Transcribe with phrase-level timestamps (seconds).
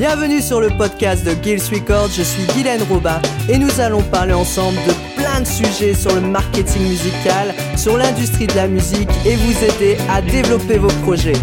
[0.00, 4.32] Bienvenue sur le podcast de Gills Records, je suis Guylaine Robin et nous allons parler
[4.32, 9.36] ensemble de plein de sujets sur le marketing musical, sur l'industrie de la musique et
[9.36, 11.34] vous aider à développer vos projets.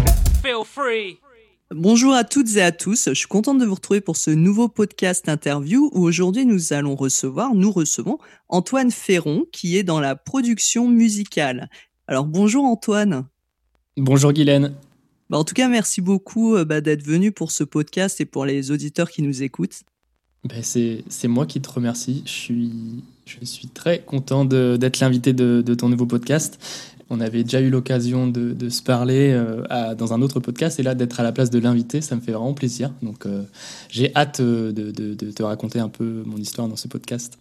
[0.42, 1.20] Feel free.
[1.72, 4.66] Bonjour à toutes et à tous, je suis contente de vous retrouver pour ce nouveau
[4.66, 8.18] podcast interview où aujourd'hui nous allons recevoir, nous recevons
[8.48, 11.70] Antoine Ferron qui est dans la production musicale.
[12.08, 13.24] Alors bonjour Antoine.
[13.96, 14.74] Bonjour Guylaine.
[15.30, 18.46] Bah, en tout cas, merci beaucoup euh, bah, d'être venu pour ce podcast et pour
[18.46, 19.82] les auditeurs qui nous écoutent.
[20.44, 22.22] Bah, c'est moi qui te remercie.
[22.24, 26.58] Je suis, très content d'être l'invité de, ton nouveau podcast.
[27.10, 30.94] On avait déjà eu l'occasion de, se parler euh, dans un autre podcast et là
[30.94, 32.92] d'être à la place de l'invité, ça me fait vraiment plaisir.
[33.02, 33.42] Donc euh,
[33.90, 37.38] j'ai hâte de, te raconter un peu mon histoire dans ce podcast.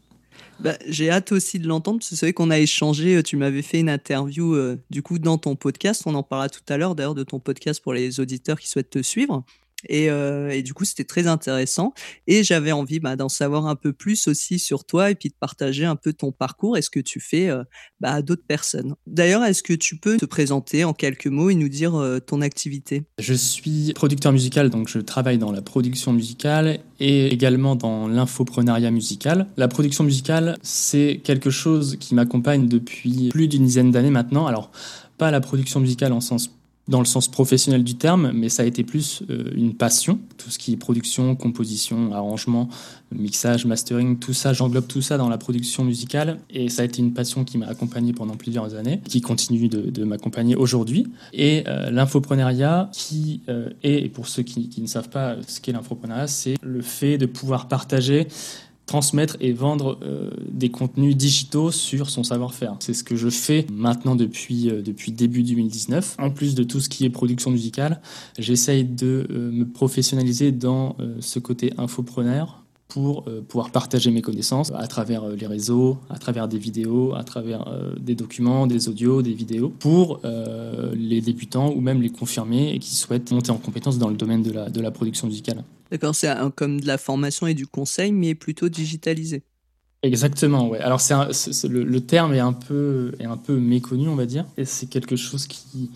[0.60, 3.80] Bah, j'ai hâte aussi de l'entendre, parce que qu'on a échangé, euh, tu m'avais fait
[3.80, 7.14] une interview euh, du coup dans ton podcast, on en parlera tout à l'heure d'ailleurs
[7.14, 9.44] de ton podcast pour les auditeurs qui souhaitent te suivre.
[9.88, 11.94] Et, euh, et, du coup, c'était très intéressant.
[12.26, 15.36] Et j'avais envie bah, d'en savoir un peu plus aussi sur toi et puis de
[15.40, 17.64] partager un peu ton parcours et ce que tu fais euh,
[18.00, 18.96] bah, à d'autres personnes.
[19.06, 22.42] D'ailleurs, est-ce que tu peux te présenter en quelques mots et nous dire euh, ton
[22.42, 23.04] activité?
[23.20, 28.92] Je suis producteur musical, donc je travaille dans la production musicale et également dans l'infoprenariat
[28.92, 29.48] musical.
[29.58, 34.48] La production musicale, c'est quelque chose qui m'accompagne depuis plus d'une dizaine d'années maintenant.
[34.48, 34.72] Alors,
[35.18, 36.52] pas la production musicale en sens
[36.88, 40.20] dans le sens professionnel du terme, mais ça a été plus euh, une passion.
[40.38, 42.70] Tout ce qui est production, composition, arrangement,
[43.12, 46.40] mixage, mastering, tout ça, j'englobe tout ça dans la production musicale.
[46.50, 50.04] Et ça a été une passion qui m'a accompagné pendant plusieurs années, qui continue de,
[50.04, 51.08] m'accompagner aujourd'hui.
[51.34, 55.60] Et euh, l'infoprenariat, qui euh, est, et pour ceux qui, qui ne savent pas ce
[55.60, 58.28] qu'est l'infoprenariat, c'est le fait de pouvoir partager
[58.88, 62.78] transmettre et vendre euh, des contenus digitaux sur son savoir-faire.
[62.80, 66.16] C'est ce que je fais maintenant depuis, euh, depuis début 2019.
[66.18, 68.02] En plus de tout ce qui est production musicale,
[68.40, 74.88] j'essaye de euh, me professionnaliser dans ce côté infopreneur pour pouvoir partager mes connaissances à
[74.88, 77.66] travers les réseaux, à travers des vidéos, à travers
[78.00, 80.22] des documents, des audios, des vidéos, pour
[80.94, 84.42] les débutants ou même les confirmés et qui souhaitent monter en compétence dans le domaine
[84.42, 85.64] de la, de la production musicale.
[85.92, 89.44] D'accord, c'est comme de la formation et du conseil, mais plutôt digitalisé.
[90.04, 90.80] Exactement, ouais.
[90.80, 94.66] Alors c'est le, terme est un peu est un peu méconnu, on va dire, et
[94.66, 95.90] c'est quelque chose qui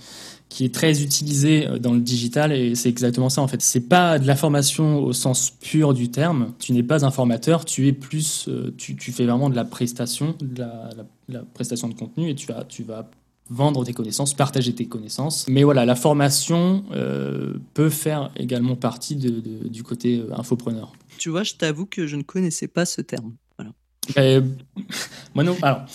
[0.52, 3.62] qui est très utilisé euh, dans le digital et c'est exactement ça en fait.
[3.62, 6.54] C'est pas de la formation au sens pur du terme.
[6.60, 9.64] Tu n'es pas un formateur, tu es plus, euh, tu, tu fais vraiment de la
[9.64, 10.90] prestation, de la,
[11.30, 13.10] la, prestation de contenu et tu vas tu vas
[13.50, 15.48] vendre tes connaissances, partager tes connaissances.
[15.48, 19.30] Mais voilà, la formation euh, peut faire également partie de,
[19.70, 20.92] du côté infopreneur.
[21.18, 23.36] Tu vois, je t'avoue que je ne connaissais pas ce terme.
[23.58, 23.72] Voilà.
[24.18, 24.42] Euh,
[25.34, 25.56] moi non.
[25.62, 25.86] Alors,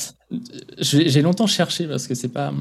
[0.79, 2.55] j'ai longtemps cherché parce que c'est pas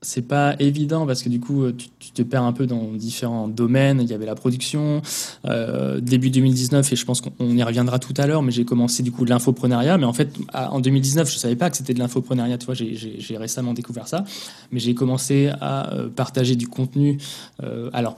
[0.00, 4.00] c'est pas évident parce que du coup tu, te perds un peu dans différents domaines.
[4.00, 5.02] Il y avait la production
[5.44, 8.42] euh, début 2019 et je pense qu'on y reviendra tout à l'heure.
[8.42, 9.98] Mais j'ai commencé du coup de l'infoprenariat.
[9.98, 12.58] Mais en fait en 2019 je savais pas que c'était de l'infoprenariat.
[12.58, 14.24] Tu vois, j'ai récemment découvert ça.
[14.70, 17.18] Mais j'ai commencé à euh, partager du contenu.
[17.62, 18.16] Euh, alors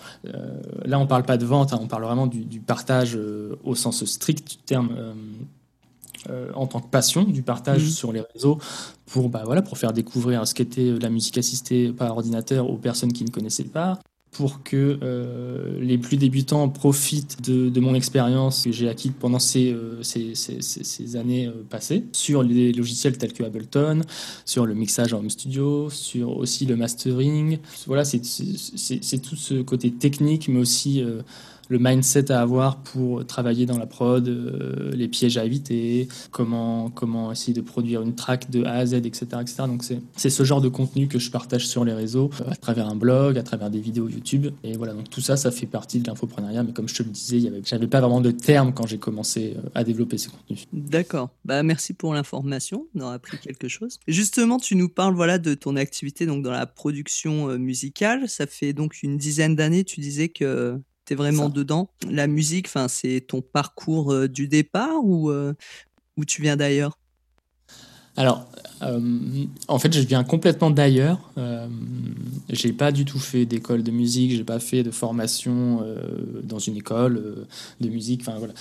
[0.84, 3.18] là on parle pas de vente, hein, on parle vraiment du, du partage
[3.64, 4.90] au sens strict du terme
[6.28, 7.90] euh, en tant que passion du partage mhm.
[7.90, 8.58] sur les réseaux
[9.06, 13.12] pour, bah, voilà, pour faire découvrir ce qu'était la musique assistée par ordinateur aux personnes
[13.12, 13.98] qui ne connaissaient pas,
[14.30, 19.72] pour que euh, les plus débutants profitent de, mon expérience que j'ai acquise pendant ces,
[19.72, 24.02] euh, ces, ces, ces, années passées sur les logiciels tels que Ableton,
[24.44, 27.58] sur le mixage en home studio, sur aussi le mastering.
[27.86, 31.02] Voilà, c'est tout ce côté technique, mais aussi
[31.70, 36.90] le mindset à avoir pour travailler dans la prod, euh, les pièges à éviter, comment,
[36.90, 39.26] comment essayer de produire une track de A à Z, etc.
[39.40, 39.54] etc.
[39.66, 39.84] Donc
[40.16, 42.96] c'est ce genre de contenu que je partage sur les réseaux, euh, à travers un
[42.96, 44.48] blog, à travers des vidéos YouTube.
[44.64, 46.64] Et voilà, donc tout ça, ça fait partie de l'infoprenariat.
[46.64, 49.54] Mais comme je te le disais, je n'avais pas vraiment de terme quand j'ai commencé
[49.56, 50.66] euh, à développer ces contenus.
[50.72, 51.30] D'accord.
[51.44, 52.88] Bah, merci pour l'information.
[52.96, 54.00] On a appris quelque chose.
[54.08, 58.28] Justement, tu nous parles voilà, de ton activité donc, dans la production musicale.
[58.28, 60.80] Ça fait donc une dizaine d'années, tu disais que
[61.14, 61.90] vraiment dedans.
[62.08, 65.54] La musique, enfin, c'est ton parcours euh, du départ ou, euh,
[66.16, 66.98] ou tu viens d'ailleurs?
[68.16, 68.46] Alors,
[68.82, 69.00] euh,
[69.68, 71.32] en fait, je viens complètement d'ailleurs.
[72.50, 75.86] j'ai pas du tout fait d'école de musique, j'ai pas fait de formation
[76.42, 77.46] dans une école
[77.80, 78.22] de musique.
[78.22, 78.52] Enfin voilà.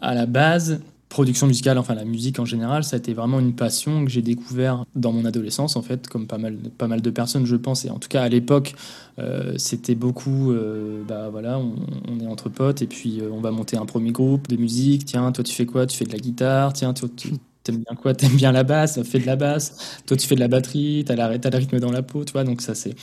[0.00, 0.80] À la base,
[1.12, 4.22] production musicale, enfin la musique en général, ça a été vraiment une passion que j'ai
[4.22, 7.84] découvert dans mon adolescence, en fait, comme pas mal, pas mal de personnes, je pense.
[7.84, 8.74] Et en tout cas, à l'époque,
[9.18, 13.50] euh, c'était beaucoup, euh, bah voilà, on, est entre potes et puis euh, on va
[13.50, 15.04] monter un premier groupe de musique.
[15.04, 15.86] Tiens, toi tu fais quoi?
[15.86, 16.72] Tu fais de la guitare.
[16.72, 17.28] Tiens, toi tu
[17.68, 18.14] aimes bien quoi?
[18.14, 19.02] T'aimes bien la basse?
[19.02, 20.00] Fais de la basse.
[20.06, 21.04] Toi tu fais de la batterie.
[21.06, 22.44] T'as, as le rythme dans la peau, tu vois.
[22.44, 22.94] Donc ça c'est.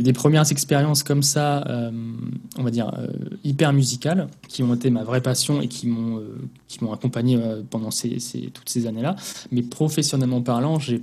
[0.00, 1.90] Des premières expériences comme ça, euh,
[2.58, 3.08] on va dire euh,
[3.44, 6.34] hyper musicales, qui ont été ma vraie passion et qui m'ont euh,
[6.68, 7.38] qui m'ont accompagné
[7.70, 8.18] pendant ces,
[8.54, 9.16] toutes ces années-là.
[9.50, 11.02] Mais professionnellement parlant, j'ai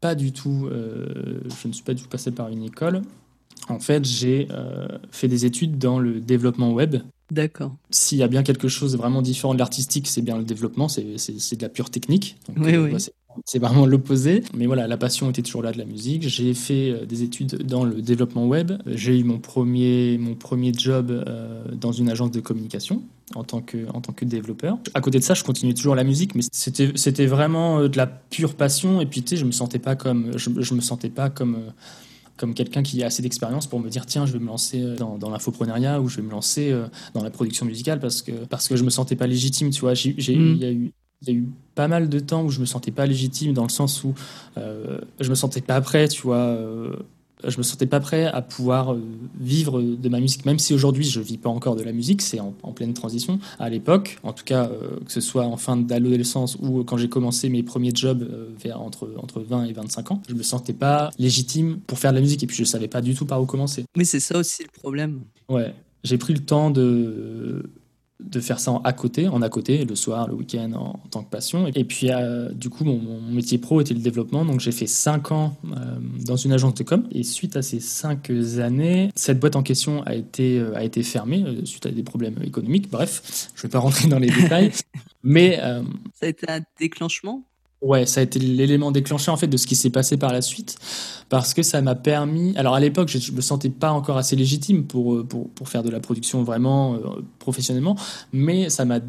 [0.00, 3.02] pas du tout, je ne suis pas du tout passé par une école.
[3.68, 4.48] En fait, j'ai
[5.12, 6.96] fait des études dans le développement web.
[7.30, 7.74] D'accord.
[7.90, 11.04] S'il y a bien quelque chose vraiment différent de l'artistique, c'est bien le développement, c'est
[11.04, 12.36] de la pure technique.
[12.56, 12.96] oui, oui
[13.44, 14.42] c'est vraiment l'opposé.
[14.54, 16.28] Mais voilà, la passion était toujours là de la musique.
[16.28, 18.72] J'ai fait euh, des études dans le développement web.
[18.86, 23.02] J'ai eu mon premier, mon premier job euh, dans une agence de communication
[23.34, 24.78] en tant que, en tant que développeur.
[24.94, 27.96] À côté de ça, je continuais toujours la musique, mais c'était, c'était vraiment euh, de
[27.96, 29.00] la pure passion.
[29.00, 31.58] Et puis, tu sais, je me sentais pas comme, je, je me sentais pas comme,
[32.36, 35.18] comme quelqu'un qui a assez d'expérience pour me dire tiens je vais me lancer dans,
[35.18, 36.76] dans l'infoprenariat ou je vais me lancer
[37.14, 39.92] dans la production musicale parce que parce que je me sentais pas légitime tu vois
[39.92, 40.56] mm.
[40.56, 40.92] y a eu
[41.26, 43.64] il y a eu pas mal de temps où je me sentais pas légitime dans
[43.64, 44.14] le sens où
[44.58, 46.36] euh, je me sentais pas prêt, tu vois.
[46.36, 46.94] Euh,
[47.46, 49.02] je me sentais pas prêt à pouvoir euh,
[49.38, 52.40] vivre de ma musique, même si aujourd'hui je vis pas encore de la musique, c'est
[52.40, 53.38] en, pleine transition.
[53.58, 57.08] À l'époque, en tout cas, euh, que ce soit en fin d'adolescence ou quand j'ai
[57.08, 58.28] commencé mes premiers jobs
[58.62, 62.16] vers entre, entre 20 et 25 ans, je me sentais pas légitime pour faire de
[62.16, 63.84] la musique et puis je savais pas du tout par où commencer.
[63.96, 65.20] Mais c'est ça aussi le problème.
[65.48, 67.64] Ouais, j'ai pris le temps de
[68.30, 71.22] de faire ça en à côté, en à côté, le soir, le week-end, en, tant
[71.22, 71.66] que passion.
[71.74, 74.44] Et puis, euh, du coup, mon, métier pro était le développement.
[74.44, 77.06] Donc, j'ai fait cinq ans euh, dans une agence de com.
[77.12, 81.02] Et suite à ces cinq années, cette boîte en question a été, euh, a été
[81.02, 82.90] fermée suite à des problèmes économiques.
[82.90, 84.72] Bref, je ne vais pas rentrer dans les détails.
[85.22, 85.56] Mais.
[85.56, 87.44] ça a été un déclenchement?
[87.84, 90.40] Ouais, ça a été l'élément déclencheur en fait de ce qui s'est passé par la
[90.40, 90.78] suite,
[91.28, 92.54] parce que ça m'a permis.
[92.56, 95.90] Alors à l'époque, je, me sentais pas encore assez légitime pour, pour, pour faire de
[95.90, 96.98] la production vraiment euh,
[97.38, 97.94] professionnellement,
[98.32, 99.00] mais ça m'a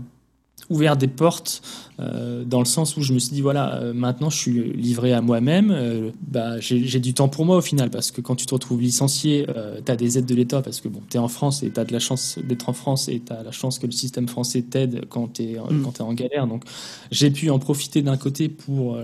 [0.69, 1.61] ouvert des portes
[1.99, 5.13] euh, dans le sens où je me suis dit voilà euh, maintenant je suis livré
[5.13, 8.45] à moi-même euh, bah, j'ai du temps pour moi au final parce que quand tu
[8.45, 9.45] te retrouves licencié
[9.85, 11.79] tu as des aides de l'État parce que bon tu es en France et tu
[11.79, 14.27] as de la chance d'être en France et tu as la chance que le système
[14.27, 15.87] français t'aide quand tu es, mm.
[15.99, 16.63] es, en galère donc
[17.11, 18.97] j'ai pu en profiter d'un côté pour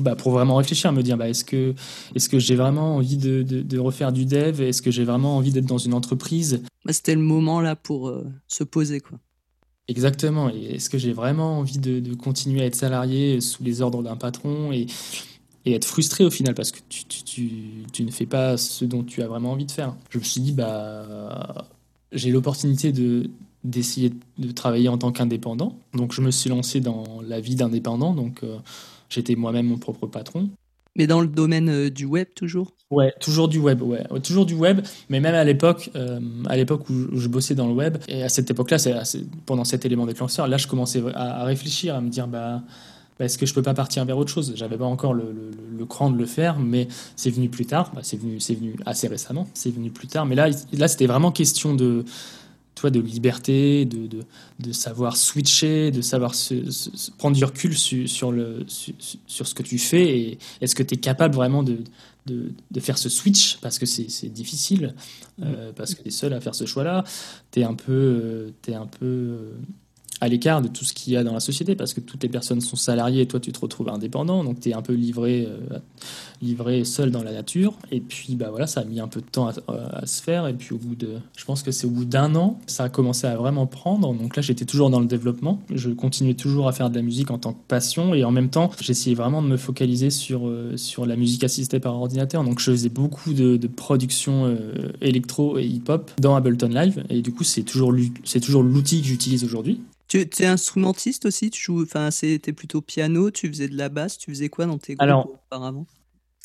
[0.00, 1.72] bah, pour vraiment réfléchir, me dire bah, est-ce que,
[2.16, 4.60] est que j'ai vraiment envie de, de, refaire du dev?
[4.60, 6.64] Est-ce que j'ai vraiment envie d'être dans une entreprise?
[6.84, 8.12] Bah, C'était le moment là pour
[8.48, 8.98] se poser.
[8.98, 9.20] quoi.
[9.88, 10.48] Exactement.
[10.48, 14.72] Est-ce que j'ai vraiment envie de, continuer à être salarié sous les ordres d'un patron
[14.72, 14.86] et,
[15.66, 19.52] être frustré au final parce que tu, ne fais pas ce dont tu as vraiment
[19.52, 19.94] envie de faire?
[20.10, 21.66] Je me suis dit, bah,
[22.12, 23.30] j'ai l'opportunité de
[23.64, 25.78] d'essayer de travailler en tant qu'indépendant.
[25.94, 28.12] Donc je me suis lancé dans la vie d'indépendant.
[28.12, 28.58] Donc euh,
[29.08, 30.50] j'étais moi-même mon propre patron.
[30.96, 32.72] Mais dans le domaine euh, du web toujours?
[32.90, 34.80] Ouais, toujours du web, ouais, toujours du web.
[35.08, 38.28] Mais même à l'époque, euh, à l'époque où, je bossais dans le web, et à
[38.28, 38.76] cette époque-là,
[39.46, 42.62] pendant cet élément déclencheur, là, je commençais à, réfléchir, à me dire, bah,
[43.18, 44.52] bah, est-ce que je peux pas partir vers autre chose?
[44.54, 45.34] J'avais pas encore le,
[45.76, 46.86] le, cran de le faire, mais
[47.16, 47.90] c'est venu plus tard.
[47.94, 49.48] Bah, c'est venu, c'est venu assez récemment.
[49.54, 50.26] C'est venu plus tard.
[50.26, 52.04] Mais là, là, c'était vraiment question de
[52.74, 54.22] toi, de liberté, de, de,
[54.58, 56.34] de, savoir switcher, de savoir
[57.18, 60.38] prendre du recul sur, ce que tu fais.
[60.60, 61.78] Est-ce que tu es capable vraiment de,
[62.80, 63.58] faire ce switch?
[63.58, 64.94] Parce que c'est difficile,
[65.42, 67.04] euh, parce que tu es seul à faire ce choix-là.
[67.50, 69.52] Tu es un peu, euh, es un peu euh,
[70.20, 72.28] à l'écart de tout ce qu'il y a dans la société parce que toutes les
[72.28, 75.46] personnes sont salariées et toi tu te retrouves indépendant donc tu es un peu livré
[75.46, 75.78] euh,
[76.44, 77.74] livré seul dans la nature.
[77.90, 80.46] Et puis bah voilà ça a mis un peu de temps à, se faire.
[80.46, 82.88] Et puis au bout de je pense que c'est au bout d'un an ça a
[82.88, 84.14] commencé à vraiment prendre.
[84.14, 85.60] Donc là j'étais toujours dans le développement.
[85.72, 88.14] Je continuais toujours à faire de la musique en tant que passion.
[88.14, 91.80] Et en même temps j'essayais vraiment de me focaliser sur euh, sur la musique assistée
[91.80, 92.44] par ordinateur.
[92.44, 97.04] Donc je faisais beaucoup de, de production euh, électro et hip hop dans Ableton Live.
[97.10, 101.82] Et du coup c'est toujours l'outil que j'utilise aujourd'hui tu es instrumentiste aussi Tu joues,
[101.82, 103.30] enfin, c'était plutôt piano.
[103.30, 104.18] Tu faisais de la basse.
[104.18, 105.86] Tu faisais quoi dans tes groupes Alors, auparavant?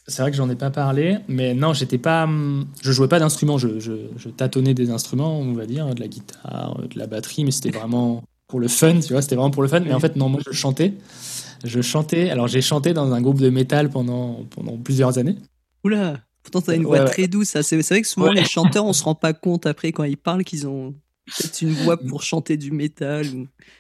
[0.08, 3.20] C'est vrai que j'en ai pas parlé, mais non, j'étais pas, hum, je jouais pas
[3.20, 3.58] d'instruments.
[3.60, 7.52] Je, je, tâtonnais des instruments, on va dire, de la guitare, de la batterie, mais
[7.52, 9.22] c'était vraiment pour le fun, tu vois.
[9.22, 9.82] C'était vraiment pour le fun.
[9.82, 10.94] Mais en fait, non, moi, je chantais.
[11.64, 12.32] Je chantais.
[12.32, 15.36] Alors, j'ai chanté dans un groupe de métal pendant pendant plusieurs années.
[15.84, 16.22] Oula.
[16.42, 17.56] Pourtant, tu as une voix très douce.
[17.62, 20.44] C'est vrai que souvent, les chanteurs, on se rend pas compte après quand ils parlent
[20.44, 20.96] qu'ils ont
[21.30, 23.26] peut une voix pour chanter du métal.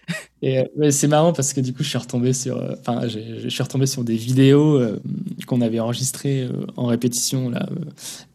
[0.41, 3.49] Et euh, c'est marrant parce que du coup, je suis retombé sur, euh, enfin, je
[3.49, 4.99] suis retombé sur des vidéos euh,
[5.45, 7.67] qu'on avait enregistrées en répétition là,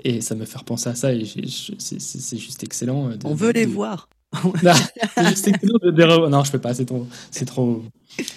[0.03, 1.13] et ça me fait repenser à ça.
[1.15, 3.11] Et c'est juste excellent.
[3.25, 4.09] On veut les voir.
[6.29, 7.83] non, je peux pas, c'est trop, c'est trop,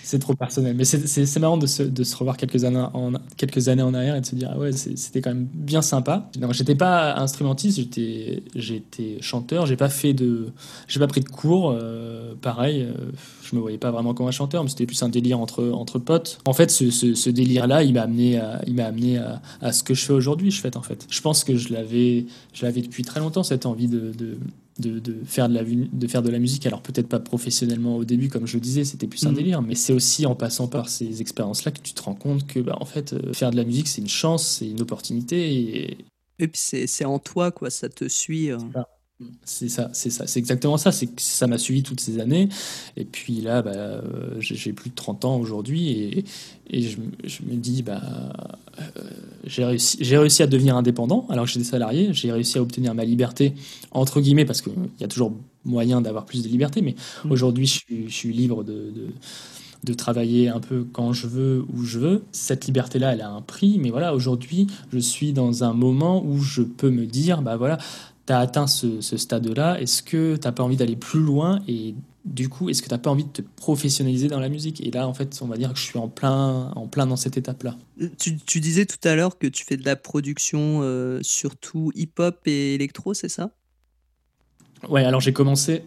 [0.04, 0.75] c'est trop personnel.
[0.75, 4.16] Mais c'est marrant de se, de se, revoir quelques années, en, quelques années en arrière
[4.16, 6.30] et de se dire, ah ouais, c'était quand même bien sympa.
[6.39, 10.48] Non, j'étais pas instrumentiste, j'étais, j'étais chanteur, j'ai pas fait de,
[10.88, 13.12] j'ai pas pris de cours, euh, pareil, euh,
[13.44, 16.00] je me voyais pas vraiment comme un chanteur, mais c'était plus un délire entre, entre
[16.00, 16.39] potes.
[16.46, 19.20] En fait, ce, ce, délire-là, il m'a amené à, il m'a amené
[19.62, 21.06] à, ce que je fais aujourd'hui, je fais en fait.
[21.10, 24.38] Je pense que je l'avais, je l'avais depuis très longtemps, cette envie de
[24.80, 26.66] de, de, faire de, la, de faire de la musique.
[26.66, 29.36] Alors peut-être pas professionnellement au début, comme je le disais, c'était plus un mm.
[29.36, 32.60] délire, mais c'est aussi en passant par ces expériences-là que tu te rends compte que
[32.60, 35.54] bah, en fait, euh, faire de la musique, c'est une chance, c'est une opportunité.
[35.54, 35.98] Et,
[36.40, 38.52] et puis c'est en toi, quoi, ça te suit.
[38.52, 38.58] Euh.
[39.46, 40.92] C'est ça, c'est ça, c'est exactement ça.
[40.92, 42.50] C'est ça m'a suivi toutes ces années.
[42.98, 46.26] Et puis là, bah, euh, j'ai plus de 30 ans aujourd'hui et,
[46.70, 48.02] et je, je, me dis, bah,
[48.80, 48.84] euh,
[49.44, 52.14] j'ai réussi, réussi à devenir indépendant alors que j'étais salarié.
[52.14, 53.54] J'ai réussi à obtenir ma liberté,
[53.90, 55.34] entre guillemets, parce qu'il y a toujours
[55.66, 56.84] moyen d'avoir plus de liberté.
[56.84, 56.94] Mais
[57.26, 57.32] mmh.
[57.32, 59.08] aujourd'hui, je, je, suis libre de, de
[59.84, 62.24] de travailler un peu quand je veux, où je veux.
[62.32, 66.40] Cette liberté-là, elle a un prix, mais voilà, aujourd'hui, je suis dans un moment où
[66.40, 67.78] je peux me dire, bah voilà,
[68.28, 71.96] tu as atteint ce, stade-là, est-ce que tu n'as pas envie d'aller plus loin et
[72.26, 74.86] du coup, est-ce que tu n'as pas envie de te professionnaliser dans la musique?
[74.86, 77.16] Et là, en fait, on va dire que je suis en plein, en plein dans
[77.16, 77.78] cette étape-là.
[78.18, 82.76] Tu, disais tout à l'heure que tu fais de la production euh, surtout hip-hop et
[82.76, 83.52] électro, c'est ça?
[84.90, 85.84] Ouais, alors j'ai commencé,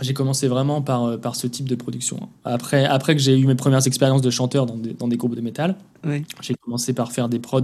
[0.00, 2.28] j'ai commencé vraiment par, euh, par ce type de production.
[2.44, 5.36] Après, après que j'ai eu mes premières expériences de chanteur dans des, dans des groupes
[5.36, 5.76] de métal,
[6.40, 7.62] j'ai commencé par faire des prods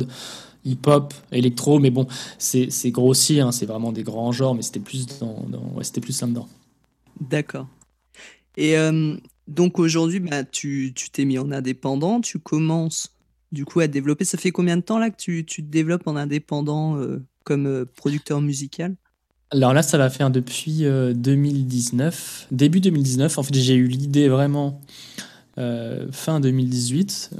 [0.65, 2.07] hip-hop, électro, mais bon,
[2.39, 6.49] c'est grossier, hein, c'est vraiment des grands genres, mais c'était plus, dans, ouais, plus là-dedans.
[7.21, 7.67] D'accord.
[8.57, 9.17] Et euh,
[9.49, 13.11] donc aujourd'hui, bah, tu t'es mis en indépendant, tu commences
[13.53, 14.25] du coup à développer.
[14.25, 17.67] Ça fait combien de temps là que tu, tu te développes en indépendant euh, comme
[17.67, 18.95] euh, producteur musical?
[19.51, 23.39] Alors là, ça va faire depuis 2019, début 2019.
[23.39, 24.81] En fait, j'ai eu l'idée vraiment
[26.11, 27.31] fin 2018.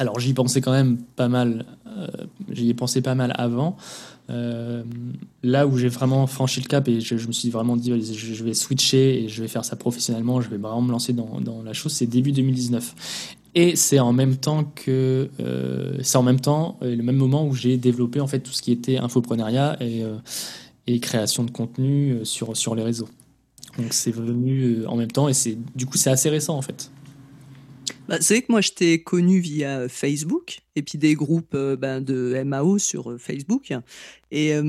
[0.00, 2.06] Alors j'y pensais quand même pas mal, euh,
[2.50, 3.76] j'y ai pensé pas mal avant.
[4.30, 4.82] Euh,
[5.42, 8.54] là où j'ai vraiment franchi le cap et je, me suis vraiment dit je, vais
[8.54, 11.92] switcher et je vais faire ça professionnellement, je vais vraiment me lancer dans, la chose,
[11.92, 13.36] c'est début 2019.
[13.54, 17.54] Et c'est en même temps que euh, c'est en même temps le même moment où
[17.54, 22.74] j'ai développé en fait tout ce qui était infoprenariat et, création de contenu sur sur
[22.74, 23.08] les réseaux.
[23.78, 26.90] Donc c'est venu en même temps et c'est du coup c'est assez récent en fait.
[28.10, 31.76] Bah, c'est vrai que moi, je t'ai connu via Facebook et puis des groupes euh,
[31.76, 33.72] ben, de MAO sur euh, Facebook.
[34.32, 34.60] Et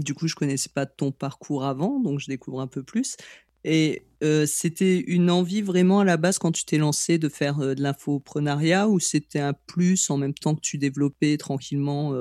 [0.00, 3.16] du coup, je connaissais pas ton parcours avant, donc je découvre un peu plus.
[3.62, 7.58] Et euh, c'était une envie vraiment à la base quand tu t'es lancé de faire
[7.58, 12.12] de l'infoprenariat ou c'était un plus en même temps que tu développais tranquillement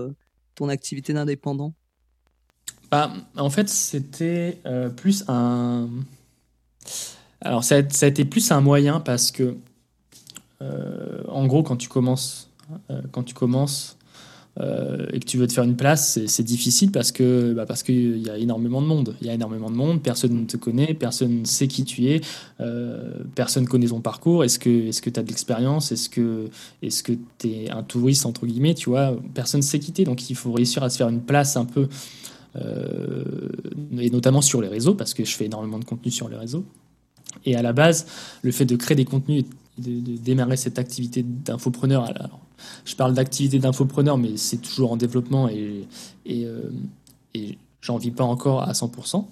[0.54, 1.74] ton activité d'indépendant?
[2.92, 4.60] Bah, En fait, c'était
[4.96, 5.90] plus un.
[7.42, 9.56] Alors, ça a, été plus un moyen parce que euh,
[10.62, 12.48] en gros, quand tu commences,
[12.90, 13.98] euh, quand tu commences
[14.60, 17.84] euh, et que tu veux te faire une place, c'est difficile parce que bah parce
[17.84, 19.16] qu'il y a énormément de monde.
[19.22, 22.08] Il y a énormément de monde, personne ne te connaît, personne ne sait qui tu
[22.08, 22.22] es,
[23.36, 24.44] personne ne connaît ton parcours.
[24.44, 25.92] Est-ce que est-ce que tu as de l'expérience?
[25.92, 26.50] Est-ce que
[26.82, 29.16] est-ce que tu es un touriste entre guillemets, tu vois?
[29.36, 31.88] Personne ne sait qui Donc il faut réussir à se faire une place un peu
[34.00, 36.66] et notamment sur les réseaux parce que je fais énormément de contenu sur les réseaux.
[37.46, 38.08] Et à la base,
[38.42, 39.46] le fait de créer des contenus
[39.78, 42.04] de, démarrer cette activité d'infopreneur.
[42.04, 42.40] Alors,
[42.86, 45.88] je parle d'activité d'infopreneur, mais c'est toujours en développement et,
[46.26, 46.70] et, euh,
[47.34, 49.26] et j'en vis pas encore à 100%.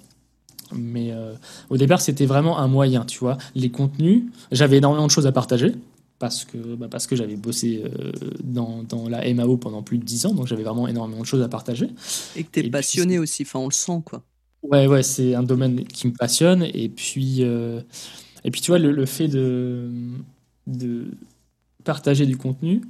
[0.74, 1.34] Mais euh,
[1.70, 3.38] au départ, c'était vraiment un moyen, tu vois.
[3.54, 5.74] Les contenus, j'avais énormément de choses à partager
[6.18, 8.12] parce que, bah parce que j'avais bossé euh,
[8.42, 11.42] dans, dans, la MAO pendant plus de 10 ans, donc j'avais vraiment énormément de choses
[11.42, 11.90] à partager.
[12.36, 14.24] Et que tu es passionné aussi, enfin on le sent quoi.
[14.64, 16.64] Ouais, ouais, c'est un domaine qui me passionne.
[16.74, 19.92] Et puis, et puis tu vois, le, le fait de,
[20.68, 21.12] de
[21.84, 22.82] partager du contenu,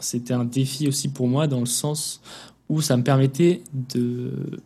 [0.00, 2.20] c'était un défi aussi pour moi dans le sens
[2.68, 4.60] où ça me permettait de,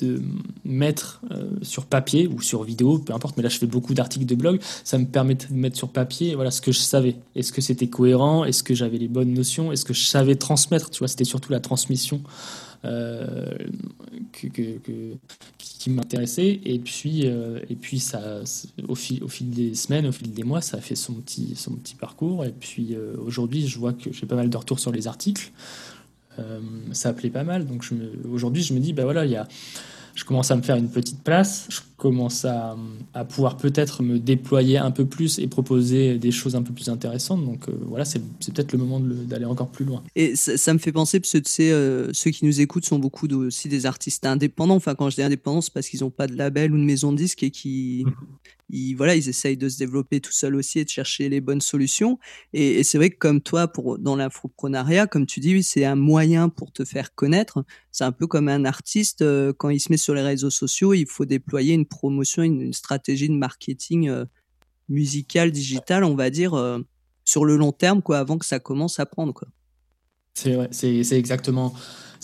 [0.00, 0.22] de
[0.64, 4.26] mettre euh, sur papier ou sur vidéo, peu importe, mais là je fais beaucoup d'articles
[4.26, 7.16] de blog, ça me permettait de mettre sur papier voilà, ce que je savais.
[7.34, 8.44] Est-ce que c'était cohérent?
[8.44, 9.72] Est-ce que j'avais les bonnes notions?
[9.72, 10.90] Est-ce que je savais transmettre?
[10.90, 12.22] Tu vois, c'était surtout la transmission
[12.84, 13.56] euh,
[15.58, 16.60] qui m'intéressait.
[16.64, 18.40] Et puis, euh, et puis ça,
[18.88, 21.54] au fil, au fil des semaines, au fil des mois, ça a fait son petit,
[21.56, 22.44] son petit parcours.
[22.44, 25.50] Et puis euh, aujourd'hui, je vois que j'ai pas mal de retours sur les articles.
[26.92, 27.66] ça plaît pas mal.
[27.66, 27.84] Donc
[28.30, 29.46] aujourd'hui, je me dis, bah voilà, il y a,
[30.14, 31.68] je commence à me faire une petite place.
[31.96, 32.76] Commence à,
[33.12, 36.88] à pouvoir peut-être me déployer un peu plus et proposer des choses un peu plus
[36.88, 37.44] intéressantes.
[37.44, 40.02] Donc euh, voilà, c'est peut-être le moment d'aller encore plus loin.
[40.16, 42.98] Et ça, me fait penser, parce que tu sais, euh, ceux qui nous écoutent sont
[42.98, 44.76] beaucoup aussi des artistes indépendants.
[44.76, 47.12] Enfin, quand je dis indépendants, c'est parce qu'ils n'ont pas de label ou de maison
[47.12, 48.12] de disque et qui, mhm
[48.70, 51.60] ils, voilà, ils essayent de se développer tout seuls aussi et de chercher les bonnes
[51.60, 52.18] solutions.
[52.52, 55.96] Et, c'est vrai que comme toi, pour, dans l'infoprenariat, comme tu dis, oui, c'est un
[55.96, 57.64] moyen pour te faire connaître.
[57.92, 60.94] C'est un peu comme un artiste, euh, quand il se met sur les réseaux sociaux,
[60.94, 64.24] il faut déployer une promotion, une, stratégie de marketing euh,
[64.88, 66.80] musical, digital, on va dire, euh,
[67.24, 69.32] sur le long terme, quoi, avant que ça commence à prendre.
[69.32, 69.48] Quoi.
[70.34, 71.74] C'est c'est exactement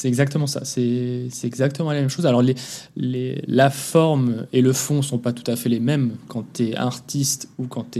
[0.00, 0.65] c'est exactement ça.
[0.65, 2.25] C'est exactement la même chose.
[2.25, 2.55] Alors, les,
[2.97, 6.69] les, la forme et le fond sont pas tout à fait les mêmes quand tu
[6.69, 7.99] es artiste ou quand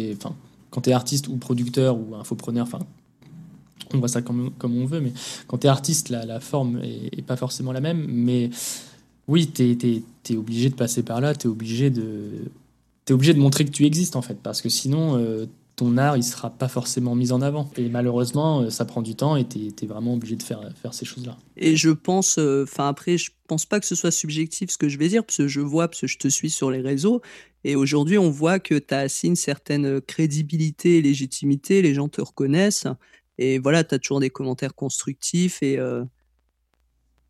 [0.71, 2.67] quand artiste ou producteur ou infopreneur.
[2.67, 2.79] Enfin,
[3.93, 5.13] on voit ça comme, comme on veut, mais
[5.47, 8.07] quand tu es artiste, la, la forme est, pas forcément la même.
[8.09, 8.49] Mais
[9.29, 12.51] oui, tu es, es, obligé de passer par là, tu es obligé de.
[13.09, 16.17] Es obligé de montrer que tu existes en fait, parce que sinon, euh, ton art,
[16.17, 17.71] il sera pas forcément mis en avant.
[17.77, 20.95] Et malheureusement, euh, ça prend du temps et tu es, vraiment obligé de faire, faire
[20.95, 21.37] ces choses-là.
[21.57, 24.89] Et je pense, euh, enfin après, je pense pas que ce soit subjectif ce que
[24.89, 27.21] je vais dire, parce que je vois, parce que je te suis sur les réseaux.
[27.65, 32.09] Et aujourd'hui, on voit que tu as assis une certaine crédibilité et légitimité, les gens
[32.09, 32.87] te reconnaissent.
[33.39, 35.79] Et voilà, tu as toujours des commentaires constructifs et,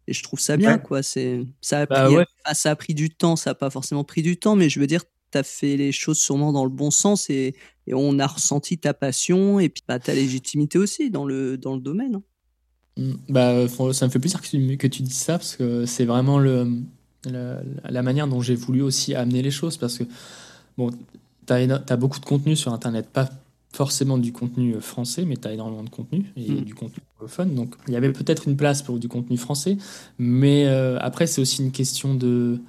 [0.06, 1.02] et je trouve ça bien, quoi.
[1.02, 2.16] C'est, ça, a bah pris,
[2.54, 4.86] ça a pris du temps, ça n'a pas forcément pris du temps, mais je veux
[4.86, 7.54] dire, tu as fait les choses sûrement dans le bon sens et,
[7.92, 11.80] on a ressenti ta passion et puis bah, ta légitimité aussi dans le, dans le
[11.80, 12.14] domaine.
[12.14, 12.22] Hein.
[12.98, 13.12] Mmh.
[13.28, 16.38] Bah, ça me fait plaisir que tu, que tu dises ça parce que c'est vraiment
[16.38, 16.70] le,
[17.24, 20.04] la, manière dont j'ai voulu aussi amener les choses parce que
[20.78, 20.90] bon,
[21.46, 23.28] tu as, as, beaucoup de contenu sur Internet, pas
[23.72, 26.60] forcément du contenu euh, français, mais tu as énormément de contenu et mmh.
[26.62, 27.46] du contenu fun.
[27.46, 29.76] Donc il y avait peut-être une place pour du contenu français,
[30.18, 32.60] mais euh, après c'est aussi une question de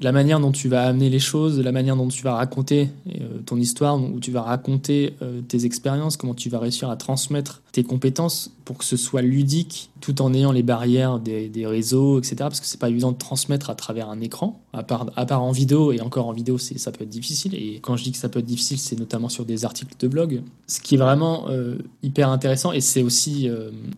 [0.00, 3.40] la manière dont tu vas amener les choses, la manière dont tu vas raconter euh,
[3.46, 7.62] ton histoire, où tu vas raconter euh, tes expériences, comment tu vas réussir à transmettre
[7.70, 12.36] tes compétences pour que ce soit ludique, tout en ayant les barrières des, réseaux, etc.
[12.38, 15.42] Parce que c'est pas évident de transmettre à travers un écran, à part, à part
[15.42, 17.54] en vidéo, et encore en vidéo, ça peut être difficile.
[17.54, 20.08] Et quand je dis que ça peut être difficile, c'est notamment sur des articles de
[20.08, 20.42] blog.
[20.66, 23.48] Ce qui est vraiment euh, hyper intéressant, et c'est aussi,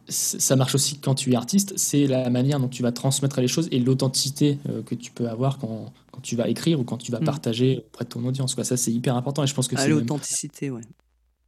[0.09, 3.49] ça marche aussi quand tu es artiste, c'est la manière dont tu vas transmettre les
[3.49, 7.13] choses et l'authenticité que tu peux avoir quand quand tu vas écrire ou quand tu
[7.13, 7.25] vas mm.
[7.25, 8.55] partager auprès de ton audience.
[8.55, 8.65] Quoi.
[8.65, 9.89] Ça, c'est hyper important et je pense que c'est.
[9.89, 10.81] L'authenticité, ouais.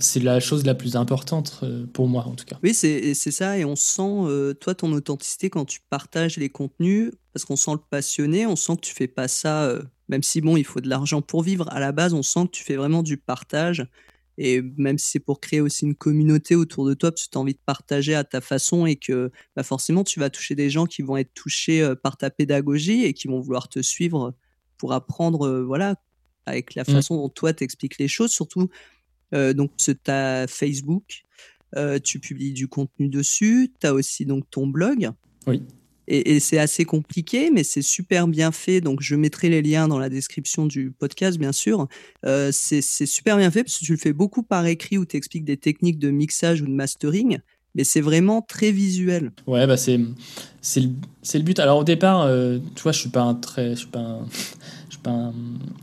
[0.01, 2.57] C'est la chose la plus importante euh, pour moi, en tout cas.
[2.63, 3.59] Oui, c'est ça.
[3.59, 7.73] Et on sent, euh, toi, ton authenticité quand tu partages les contenus, parce qu'on sent
[7.73, 10.81] le passionné, on sent que tu fais pas ça, euh, même si, bon, il faut
[10.81, 11.69] de l'argent pour vivre.
[11.73, 13.89] À la base, on sent que tu fais vraiment du partage.
[14.41, 17.39] Et même si c'est pour créer aussi une communauté autour de toi, parce que tu
[17.39, 20.71] as envie de partager à ta façon et que bah forcément, tu vas toucher des
[20.71, 24.33] gens qui vont être touchés par ta pédagogie et qui vont vouloir te suivre
[24.77, 25.97] pour apprendre, voilà,
[26.47, 26.93] avec la mmh.
[26.93, 28.69] façon dont toi t'expliques les choses, surtout
[29.33, 31.25] donc tu as Facebook,
[31.77, 35.11] euh, tu publies du contenu dessus, tu as aussi donc ton blog.
[35.47, 35.63] Oui.
[36.11, 38.81] Et, c'est assez compliqué, mais c'est super bien fait.
[38.81, 41.87] Donc, je mettrai les liens dans la description du podcast, bien sûr.
[42.23, 45.45] c'est super bien fait parce que tu le fais beaucoup par écrit où tu expliques
[45.45, 47.41] des techniques de mixage ou de mastering
[47.75, 49.31] mais c'est vraiment très visuel.
[49.47, 50.91] Ouais, bah c'est le,
[51.35, 51.59] le, but.
[51.61, 54.27] Alors au départ, euh, tu vois, je suis pas un très je suis pas un,
[55.09, 55.33] pas un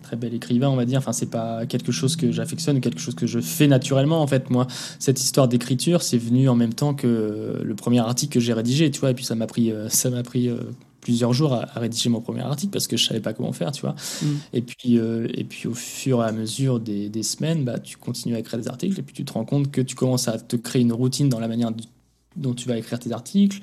[0.04, 1.00] très bel écrivain, on va dire.
[1.00, 4.22] Enfin, c'est pas quelque chose que j'affectionne, quelque chose que je fais naturellement.
[4.22, 4.68] En fait, moi,
[5.00, 8.92] cette histoire d'écriture, c'est venu en même temps que le premier article que j'ai rédigé,
[8.92, 9.12] tu vois.
[9.12, 10.58] Et puis ça m'a pris euh, ça m'a pris euh,
[11.02, 13.82] plusieurs jours à, rédiger mon premier article parce que je savais pas comment faire, tu
[13.82, 13.96] vois.
[14.22, 14.26] Mm.
[14.54, 17.98] Et puis, euh, et puis au fur et à mesure des, des, semaines, bah, tu
[17.98, 20.40] continues à écrire des articles et puis tu te rends compte que tu commences à
[20.40, 21.72] te créer une routine dans la manière
[22.36, 23.60] dont tu vas écrire tes articles.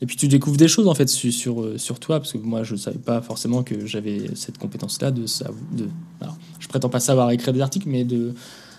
[0.00, 2.38] Et puis tu découvres des choses en fait sur, sur, euh, sur toi, parce que
[2.38, 5.88] moi je savais pas forcément que j'avais cette compétence-là de, de
[6.20, 8.34] alors, je prétends pas savoir écrire des articles, mais de,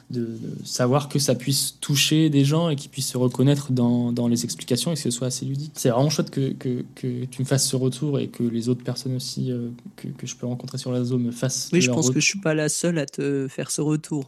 [0.10, 4.28] de, savoir que ça puisse toucher des gens et qu'ils puissent se reconnaître dans, dans,
[4.28, 5.72] les explications et que ce soit assez ludique.
[5.76, 8.84] C'est vraiment chouette que, que, que, tu me fasses ce retour et que les autres
[8.84, 11.70] personnes aussi euh, que, que, je peux rencontrer sur la zone me fassent.
[11.74, 14.28] Oui, je pense que je suis pas la seule à te faire ce retour.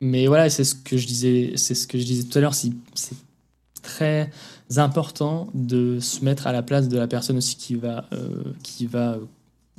[0.00, 2.54] Mais voilà, c'est ce que je disais, c'est ce que je disais tout à l'heure.
[2.54, 2.72] C'est
[3.82, 4.30] très
[4.76, 8.86] important de se mettre à la place de la personne aussi qui va, euh, qui
[8.86, 9.18] va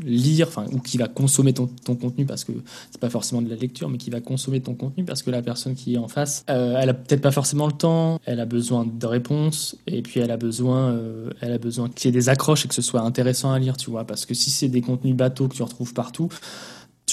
[0.02, 2.52] lire, enfin, ou qui va consommer ton, ton contenu parce que
[2.90, 5.42] c'est pas forcément de la lecture, mais qui va consommer ton contenu parce que la
[5.42, 8.46] personne qui est en face, euh, elle a peut-être pas forcément le temps, elle a
[8.46, 12.20] besoin de réponses et puis elle a besoin, euh, elle a besoin qu'il y ait
[12.20, 14.70] des accroches et que ce soit intéressant à lire, tu vois, parce que si c'est
[14.70, 16.30] des contenus bateaux que tu retrouves partout,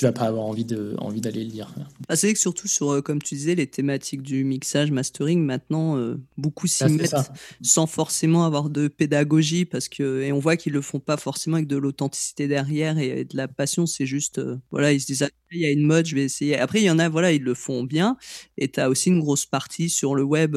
[0.00, 1.74] tu vas pas avoir envie de envie d'aller le lire.
[2.08, 5.98] Ah, c'est que surtout sur, euh, comme tu disais, les thématiques du mixage, mastering, maintenant,
[5.98, 7.14] euh, beaucoup s'y mettent
[7.60, 11.56] sans forcément avoir de pédagogie, parce que et on voit qu'ils le font pas forcément
[11.56, 13.84] avec de l'authenticité derrière et, de la passion.
[13.84, 16.24] C'est juste, euh, voilà, ils se disent, ah, il y a une mode, je vais
[16.24, 16.58] essayer.
[16.58, 18.16] Après, il y en a, voilà, ils le font bien.
[18.56, 20.56] Et tu as aussi une grosse partie sur le web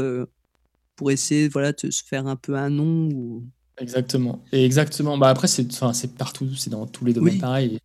[0.95, 3.43] pour essayer, voilà, de se faire un peu un nom ou
[3.79, 4.39] Exactement.
[4.51, 5.17] Et exactement.
[5.17, 7.79] Bah après, c'est, enfin, c'est partout, c'est dans tous les domaines pareil.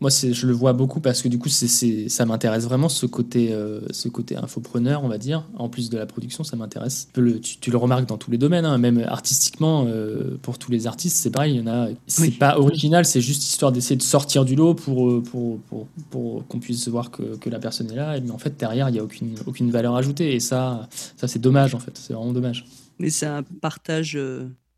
[0.00, 3.04] Moi, c'est, je le vois beaucoup parce que du coup, c'est, ça m'intéresse vraiment ce
[3.06, 5.44] côté, euh, ce côté infopreneur, on va dire.
[5.58, 7.08] En plus de la production, ça m'intéresse.
[7.14, 11.16] Tu, le remarques dans tous les domaines, hein, même artistiquement, euh, pour tous les artistes,
[11.16, 11.54] c'est pareil.
[11.54, 11.88] Il y en a.
[12.06, 15.88] C'est pas original, c'est juste histoire d'essayer de sortir du lot pour, euh, pour, pour,
[16.10, 18.20] pour qu'on puisse voir que, que, la personne est là.
[18.20, 20.34] Mais en fait, derrière, il n'y a aucune, aucune valeur ajoutée.
[20.34, 21.98] Et ça, ça c'est dommage, en fait.
[21.98, 22.64] C'est vraiment dommage.
[23.00, 24.16] Mais c'est un partage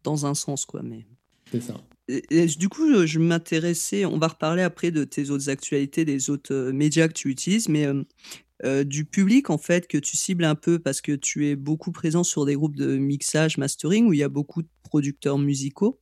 [0.05, 0.83] dans un sens, quoi.
[0.83, 1.07] Mais...
[1.51, 1.75] C'est ça.
[2.09, 6.55] Et, du coup, je m'intéressais, on va reparler après de tes autres actualités, des autres
[6.55, 8.03] euh, médias que tu utilises, mais euh,
[8.65, 11.93] euh, du public en fait que tu cibles un peu parce que tu es beaucoup
[11.93, 16.01] présent sur des groupes de mixage, mastering où il y a beaucoup de producteurs musicaux.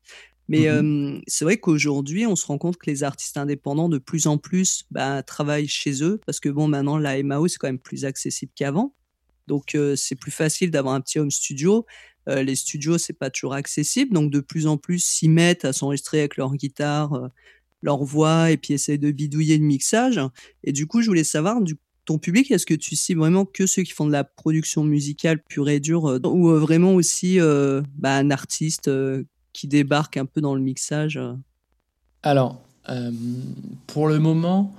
[0.48, 4.28] Mais mmh c'est vrai qu'aujourd'hui, on se rend compte que les artistes indépendants, de plus
[4.28, 7.80] en plus, bah, travaillent chez eux parce que bon, maintenant, la MAO, c'est quand même
[7.80, 8.94] plus accessible qu'avant.
[9.46, 11.87] Donc, c'est plus facile d'avoir un petit home studio.
[12.28, 15.72] Euh, les studios, c'est pas toujours accessible, donc de plus en plus s'y mettent à
[15.72, 17.28] s'enregistrer avec leur guitare, euh,
[17.82, 20.20] leur voix, et puis essayer de bidouiller le mixage.
[20.64, 23.66] Et du coup, je voulais savoir, du ton public, est-ce que tu cibles vraiment que
[23.66, 27.38] ceux qui font de la production musicale pure et dure, euh, ou vraiment aussi
[27.98, 28.90] bah, un artiste
[29.52, 31.18] qui débarque un peu dans le mixage
[32.22, 32.61] Alors,
[33.88, 34.72] pour le moment,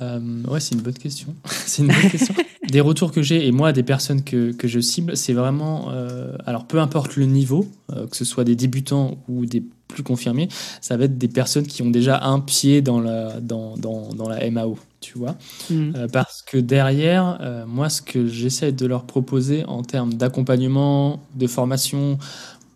[0.00, 1.34] ouais, c'est une bonne question.
[1.44, 2.34] c'est une bonne question.
[2.70, 6.32] Des retours que j'ai et moi des personnes que, que je cible, c'est vraiment, euh,
[6.46, 10.48] alors peu importe le niveau, euh, que ce soit des débutants ou des plus confirmés,
[10.82, 14.28] ça va être des personnes qui ont déjà un pied dans la, dans, dans, dans
[14.28, 15.36] la MAO, tu vois.
[15.70, 15.92] Mm.
[15.96, 21.46] Euh, parce que derrière, moi, ce que j'essaie de leur proposer en termes d'accompagnement, de
[21.46, 22.18] formation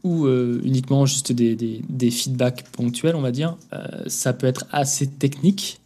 [0.05, 3.57] ou uniquement juste des, des, des, feedbacks ponctuels, on va dire,
[4.09, 5.79] ça peut être assez technique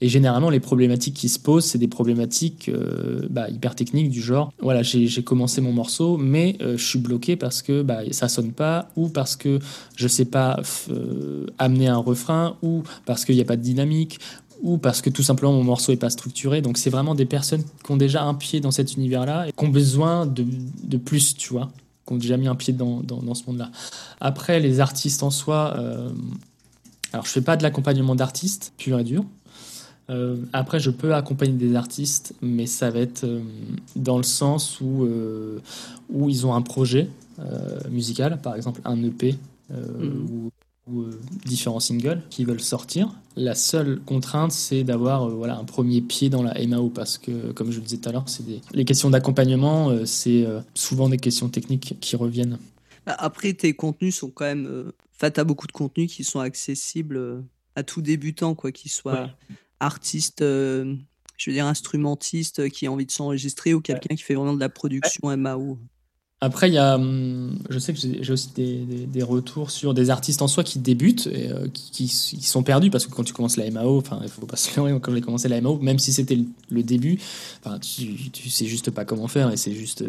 [0.00, 4.22] et généralement, les problématiques qui se posent, c'est des problématiques euh, bah, hyper techniques du
[4.22, 8.28] genre, voilà, j'ai commencé mon morceau, mais euh, je suis bloqué parce que bah, ça
[8.28, 9.58] sonne pas, ou parce que
[9.96, 14.18] je sais pas euh, amener un refrain, ou parce qu'il n'y a pas de dynamique,
[14.62, 16.62] ou parce que tout simplement mon morceau est pas structuré.
[16.62, 19.64] Donc c'est vraiment des personnes qui ont déjà un pied dans cet univers-là et qui
[19.64, 20.44] ont besoin de,
[20.82, 21.70] de, plus, tu vois,
[22.06, 23.70] qui ont déjà mis un pied dans, dans, dans ce monde-là.
[24.20, 25.76] Après, les artistes en soi,
[27.12, 29.24] alors je fais pas de l'accompagnement d'artistes pur et dur.
[30.10, 33.40] Euh, après, je peux accompagner des artistes, mais ça va être euh,
[33.96, 35.60] dans le sens où, euh,
[36.08, 37.08] où ils ont un projet
[37.88, 39.34] musical, par exemple un EP
[39.70, 39.74] mm.
[39.78, 40.50] ou,
[41.46, 43.14] différents singles qui veulent sortir.
[43.34, 47.70] La seule contrainte, c'est d'avoir voilà, un premier pied dans la MAO parce que, comme
[47.70, 48.26] je le disais tout à l'heure,
[48.74, 52.58] les questions d'accompagnement, c'est souvent des questions techniques qui reviennent.
[53.06, 54.92] Bah, après, tes contenus sont quand même.
[55.16, 57.42] Enfin, tu as beaucoup de contenus qui sont accessibles
[57.74, 59.30] à tout débutant, quoi qu'il soit
[59.80, 60.94] artiste, euh,
[61.36, 64.60] je veux dire instrumentiste qui a envie de s'enregistrer ou quelqu'un qui fait vraiment de
[64.60, 65.78] la production MAO
[66.42, 68.76] après, il y a, hum, je sais que j'ai aussi des,
[69.06, 72.88] des, retours sur des artistes en soi qui débutent et euh, qui, qui, sont perdus
[72.88, 75.20] parce que quand tu commences la MAO, enfin, il faut pas se leurrer, quand j'ai
[75.20, 76.38] commencé la MAO, même si c'était
[76.70, 77.18] le, début,
[77.62, 80.02] enfin, tu, tu sais juste pas comment faire et c'est juste,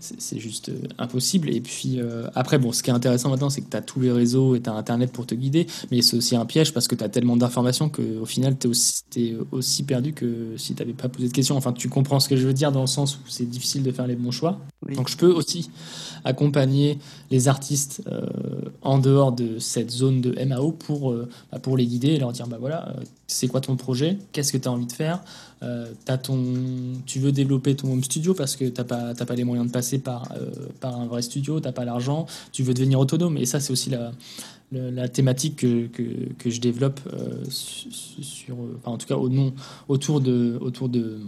[0.00, 1.48] c'est juste impossible.
[1.50, 4.00] Et puis euh, après, bon, ce qui est intéressant maintenant, c'est que tu as tous
[4.00, 6.88] les réseaux et tu as Internet pour te guider, mais c'est aussi un piège parce
[6.88, 10.74] que tu as tellement d'informations qu'au final, tu es aussi, es aussi perdu que si
[10.74, 11.56] tu n'avais pas posé de questions.
[11.56, 13.92] Enfin, tu comprends ce que je veux dire dans le sens où c'est difficile de
[13.92, 14.58] faire les bons choix.
[14.94, 15.67] Donc je peux aussi
[16.24, 16.98] accompagner
[17.30, 18.26] les artistes euh,
[18.82, 22.32] en dehors de cette zone de MAO pour, euh, bah, pour les guider et leur
[22.32, 25.22] dire bah voilà, euh, c'est quoi ton projet, qu'est-ce que tu as envie de faire,
[25.60, 26.54] as ton,
[27.04, 29.72] tu veux développer ton home studio parce que tu n'as pas, pas les moyens de
[29.72, 30.32] passer par,
[30.80, 33.36] par un vrai studio, tu n'as pas l'argent, tu veux devenir autonome.
[33.36, 34.12] Et ça, c'est aussi la,
[34.72, 35.88] la, thématique que,
[36.38, 37.00] que, je développe
[37.50, 39.52] sur, en tout cas au nom,
[39.88, 41.18] autour de, autour de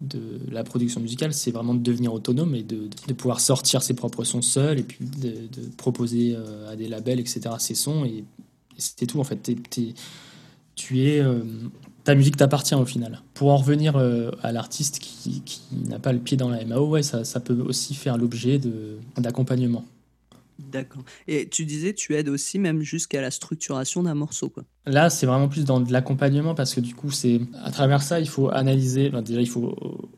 [0.00, 3.94] de la production musicale, c'est vraiment de devenir autonome et de, de, pouvoir sortir ses
[3.94, 8.04] propres sons seul et puis de, proposer euh, à des labels, etc., ses sons.
[8.04, 8.24] Et,
[8.78, 9.50] c'était tout, en fait.
[10.74, 11.20] tu es.
[11.20, 11.42] Euh,
[12.04, 13.20] ta musique t'appartient au final.
[13.34, 17.02] Pour en revenir euh, à l'artiste qui, qui n'a pas le pied dans la MAO,
[17.02, 18.58] ça, ça peut aussi faire l'objet
[19.18, 19.84] d'accompagnement.
[20.68, 21.02] D'accord.
[21.26, 24.52] Et tu disais, tu aides aussi même jusqu'à la structuration d'un morceau.
[24.86, 28.20] Là, c'est vraiment plus dans de l'accompagnement parce que du coup, c'est à travers ça,
[28.20, 29.10] il faut analyser.
[29.22, 30.10] déjà, il faut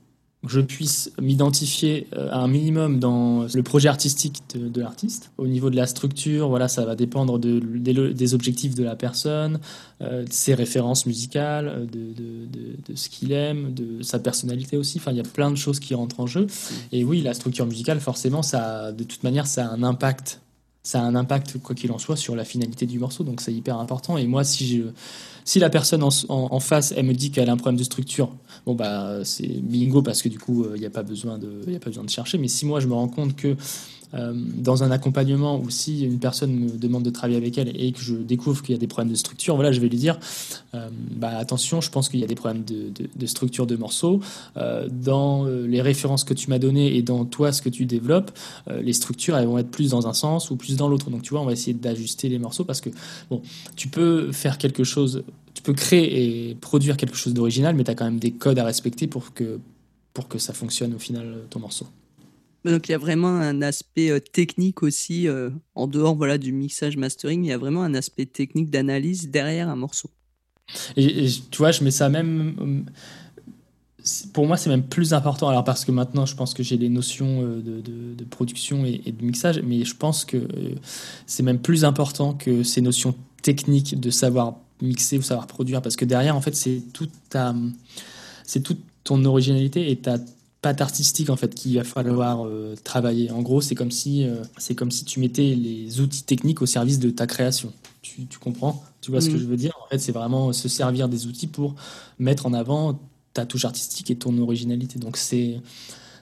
[0.49, 5.31] je puisse m'identifier euh, à un minimum dans le projet artistique de, l'artiste.
[5.39, 9.61] Au niveau de la structure, voilà, ça va dépendre de, des, objectifs de la personne,
[10.01, 14.99] euh, de ses références musicales, euh, de, de ce qu'il aime, de sa personnalité aussi.
[14.99, 16.49] Enfin, il y a plein de choses qui rentrent en jeu.
[16.91, 20.41] Et oui, la structure musicale, forcément, ça, de toute manière, ça a un impact.
[20.83, 23.23] Ça a un impact, quoi qu'il en soit, sur la finalité du morceau.
[23.23, 24.19] Donc, c'est hyper important.
[24.19, 24.83] Et moi, si je
[25.45, 28.31] si la personne en, face, elle me dit qu'elle a un problème de structure,
[28.67, 31.79] bah c'est bingo parce que du coup, il euh, n'y a pas besoin de, a
[31.79, 32.39] pas besoin de chercher.
[32.39, 33.57] Mais si moi je me rends compte que
[34.14, 37.92] euh, dans un accompagnement ou si une personne me demande de travailler avec elle et
[37.92, 40.18] que je découvre qu'il y a des problèmes de structure, voilà, je vais lui dire
[40.75, 44.20] euh, bah, attention, je pense qu'il y a des problèmes de, structure de morceaux.
[44.57, 48.31] Euh, dans les références que tu m'as données et dans toi ce que tu développes,
[48.68, 51.11] les structures elles vont être plus dans un sens ou plus dans l'autre.
[51.11, 52.90] Donc tu vois, on va essayer d'ajuster les morceaux parce que
[53.31, 53.42] bon,
[53.77, 57.90] tu peux faire quelque chose, tu peux créer et produire quelque chose d'original, mais tu
[57.90, 59.59] as quand même des codes à respecter pour que
[60.14, 61.87] pour que ça fonctionne au final ton morceau.
[62.64, 66.53] Donc il y a vraiment un aspect euh, technique aussi, euh, en dehors voilà, du
[66.53, 70.11] mixage mastering, il y a vraiment un aspect technique d'analyse derrière un morceau.
[70.96, 72.85] Et, tu vois, je mets ça même.
[74.33, 75.48] Pour moi, c'est même plus important.
[75.48, 79.25] Alors, parce que maintenant, je pense que j'ai les notions euh, de, production et, de
[79.25, 80.48] mixage, mais je pense que
[81.27, 85.83] c'est même plus important que ces notions techniques de savoir mixer ou savoir produire.
[85.83, 87.55] Parce que derrière, en fait, c'est toute ta.
[88.44, 90.18] C'est toute ton originalité et ta
[90.62, 93.31] patte artistique en fait qu'il va falloir euh, travailler.
[93.33, 96.66] En gros, c'est comme si euh, c'est comme si tu mettais les outils techniques au
[96.66, 97.72] service de ta création.
[98.01, 98.83] Tu, comprends?
[99.01, 99.40] Tu vois ce que mm.
[99.40, 99.72] je veux dire?
[99.85, 101.75] En fait, c'est vraiment se servir des outils pour
[102.18, 103.01] mettre en avant
[103.33, 104.98] ta touche artistique et ton originalité.
[104.98, 105.61] Donc c'est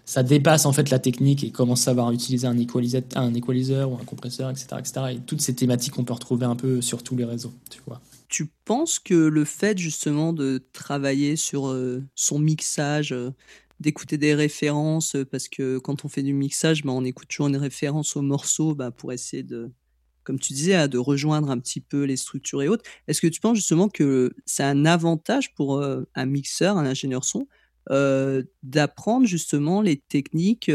[0.06, 3.94] ça dépasse en fait la technique et comment savoir utiliser un equalizer, un equalizer ou
[3.94, 5.00] un compresseur, etc., etc.
[5.12, 7.52] Et toutes ces thématiques qu'on peut retrouver un peu sur tous les réseaux.
[7.70, 8.00] Tu vois
[8.30, 13.12] tu penses que le fait justement de travailler sur euh, son mixage,
[13.80, 17.48] d'écouter des références euh, parce que quand on fait du mixage, bah, on écoute toujours
[17.48, 19.72] une référence au morceau bah, pour essayer de,
[20.22, 22.84] comme tu disais, hein, de rejoindre un petit peu les structures et autres.
[23.08, 27.24] Est-ce que tu penses justement que c'est un avantage pour euh, un mixeur, un ingénieur
[27.24, 27.48] son,
[27.90, 30.70] euh, d'apprendre justement les techniques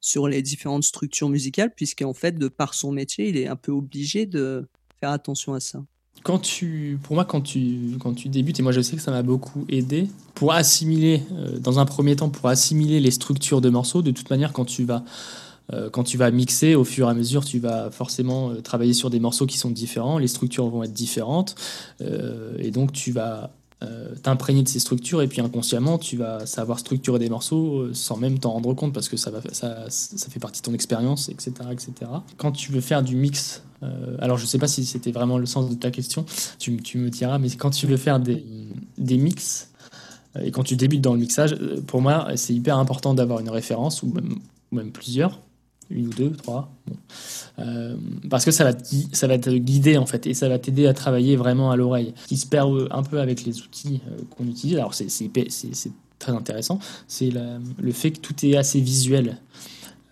[0.00, 3.72] sur les différentes structures musicales, puisqu'en fait, de par son métier, il est un peu
[3.72, 4.68] obligé de
[5.00, 5.84] faire attention à ça?
[6.22, 9.10] Quand tu, pour moi, quand tu, quand tu débutes, et moi je sais que ça
[9.10, 13.70] m'a beaucoup aidé, pour assimiler, euh, dans un premier temps, pour assimiler les structures de
[13.70, 15.04] morceaux, de toute manière, quand tu vas,
[15.72, 18.92] euh, quand tu vas mixer, au fur et à mesure, tu vas forcément euh, travailler
[18.92, 21.54] sur des morceaux qui sont différents, les structures vont être différentes,
[22.58, 23.50] et donc tu vas
[23.84, 27.94] euh, t'imprégner de ces structures et puis inconsciemment tu vas savoir structurer des morceaux euh,
[27.94, 31.28] sans même t'en rendre compte parce que ça, ça, ça fait partie de ton expérience,
[31.28, 31.92] etc., etc.
[32.38, 35.46] Quand tu veux faire du mix, euh, alors je sais pas si c'était vraiment le
[35.46, 36.24] sens de ta question,
[36.58, 38.44] tu, tu, me diras, mais quand tu veux faire des,
[38.96, 39.70] des mix
[40.42, 44.02] et quand tu débutes dans le mixage, pour moi c'est hyper important d'avoir une référence
[44.02, 44.12] ou
[44.72, 45.38] même plusieurs
[45.90, 46.70] une ou deux, trois.
[47.58, 47.96] Euh,
[48.30, 50.86] parce que ça va, te, ça va te guider en fait et ça va t'aider
[50.86, 52.14] à travailler vraiment à l'oreille.
[52.26, 55.08] qui se perd un peu avec les outils euh, qu'on utilise, alors c'est
[56.18, 59.38] très intéressant, c'est le fait que tout est assez visuel.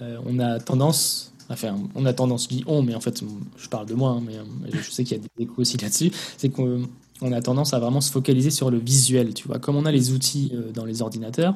[0.01, 3.23] Euh, on a tendance, enfin on a tendance, je dis on, mais en fait
[3.57, 4.35] je parle de moi, hein, mais
[4.73, 6.89] je sais qu'il y a des échos aussi là-dessus, c'est qu'on
[7.22, 9.59] on a tendance à vraiment se focaliser sur le visuel, tu vois.
[9.59, 11.55] Comme on a les outils euh, dans les ordinateurs,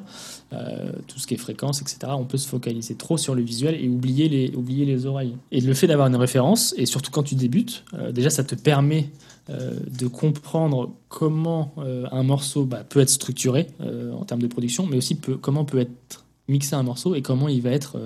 [0.53, 3.75] euh, tout ce qui est fréquence, etc., on peut se focaliser trop sur le visuel
[3.75, 5.37] et oublier les, oublier les oreilles.
[5.53, 8.55] Et le fait d'avoir une référence, et surtout quand tu débutes, euh, déjà ça te
[8.55, 9.11] permet
[9.49, 11.75] de comprendre comment
[12.13, 16.25] un morceau bah, peut être structuré en termes de production, mais aussi comment peut être
[16.47, 17.99] mixé un morceau et comment il va être,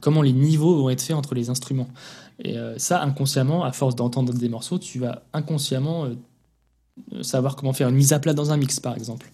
[0.00, 1.86] comment les niveaux vont être faits entre les instruments.
[2.42, 6.08] Et ça, inconsciemment, à force d'entendre des morceaux, tu vas inconsciemment
[7.22, 9.30] savoir comment faire une mise à plat dans un mix, par exemple.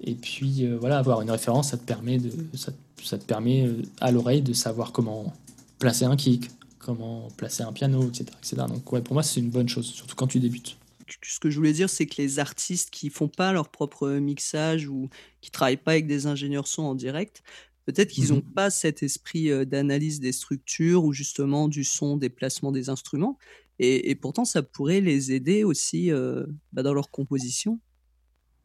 [0.00, 3.82] Et puis euh, voilà, avoir une référence, ça te permet, de, ça, te permet euh,
[4.00, 5.32] à l'oreille de savoir comment
[5.78, 8.26] placer un kick, comment placer un piano, etc.
[8.38, 8.56] etc.
[8.68, 10.76] Donc ouais, pour moi, c'est une bonne chose, surtout quand tu débutes.
[11.22, 14.88] Ce que je voulais dire, c'est que les artistes qui font pas leur propre mixage
[14.88, 15.08] ou
[15.40, 17.42] qui travaillent pas avec des ingénieurs son en direct,
[17.84, 18.54] peut-être qu'ils n'ont mhm.
[18.54, 23.38] pas cet esprit d'analyse des structures ou justement du son, des placements des instruments.
[23.80, 27.80] Et, pourtant, ça pourrait les aider aussi euh, bah, dans leur composition.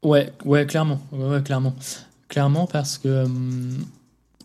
[0.03, 1.75] Ouais, ouais, clairement, ouais, clairement,
[2.27, 3.25] clairement parce que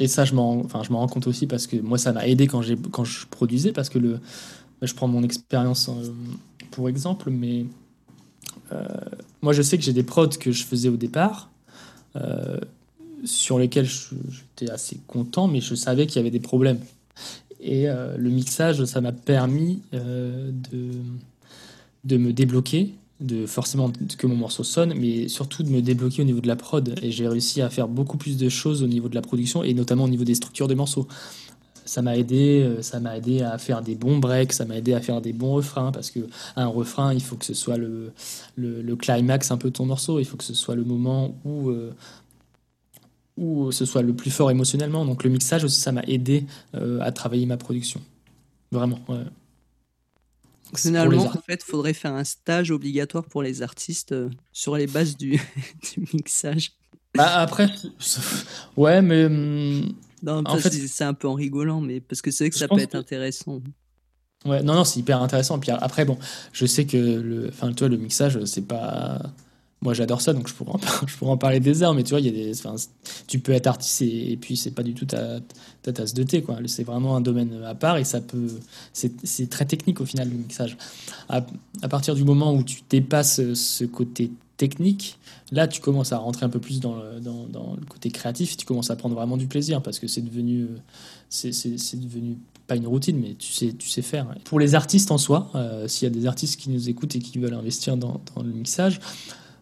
[0.01, 2.27] et ça, je m'en, enfin, je m'en rends compte aussi parce que moi, ça m'a
[2.27, 4.19] aidé quand j'ai, quand je produisais parce que le,
[4.83, 6.11] je prends mon expérience euh,
[6.73, 7.67] pour exemple, mais
[8.73, 8.85] euh,
[9.43, 11.51] moi, je sais que j'ai des prods que je faisais au départ.
[13.25, 16.81] sur lesquels j'étais assez content, mais je savais qu'il y avait des problèmes.
[17.65, 20.91] Et euh, le mixage, ça m'a permis euh, de,
[22.05, 26.27] de me débloquer, de forcément que mon morceau sonne, mais surtout de me débloquer au
[26.27, 26.95] niveau de la prod.
[27.01, 29.73] Et j'ai réussi à faire beaucoup plus de choses au niveau de la production et
[29.73, 31.09] notamment au niveau des structures de morceaux.
[31.87, 34.93] Ça m'a aidé, euh, ça m'a aidé à faire des bons breaks, ça m'a aidé
[34.93, 36.21] à faire des bons refrains parce que
[36.57, 38.13] un refrain, il faut que ce soit le,
[38.57, 41.71] le, climax un peu de ton morceau, il faut que ce soit le moment où
[41.71, 41.93] euh,
[43.37, 45.05] où ce soit le plus fort émotionnellement.
[45.05, 48.01] Donc le mixage aussi, ça m'a aidé euh, à travailler ma production.
[48.71, 49.01] Vraiment.
[49.09, 49.25] Ouais.
[50.77, 55.17] Finalement, en fait, faudrait faire un stage obligatoire pour les artistes euh, sur les bases
[55.17, 55.41] du,
[56.13, 56.73] mixage.
[57.15, 57.69] Bah, après,
[58.77, 59.27] ouais, mais.
[59.27, 59.95] Hum,
[60.27, 62.79] en fait, c'est un peu en rigolant, mais parce que c'est vrai que ça peut
[62.79, 63.61] être intéressant.
[64.47, 65.59] Ouais, non, non, c'est hyper intéressant.
[65.59, 66.19] Puis après, bon,
[66.53, 69.23] je sais que le, enfin, toi, le mixage, c'est pas
[69.85, 72.11] moi j'adore ça, donc je pourrais, en, je pourrais en parler des heures, mais tu
[72.11, 72.53] vois, il y a des,
[73.29, 75.41] tu peux être artiste et, puis c'est pas du tout ta,
[75.83, 76.59] ta, tasse de thé, quoi.
[76.67, 78.49] C'est vraiment un domaine à part et ça peut,
[78.93, 80.77] c'est très technique au final le mixage.
[81.29, 81.43] À,
[81.89, 85.19] partir du moment où tu dépasses ce côté technique,
[85.53, 88.65] là tu commences à rentrer un peu plus dans le, dans, le côté créatif, tu
[88.65, 90.69] commences à prendre vraiment du plaisir parce que c'est devenu,
[91.29, 94.27] c'est devenu pas une routine, mais tu sais, tu sais faire.
[94.45, 97.19] Pour les artistes en soi, euh, s'il y a des artistes qui nous écoutent et
[97.19, 99.01] qui veulent investir dans le mixage,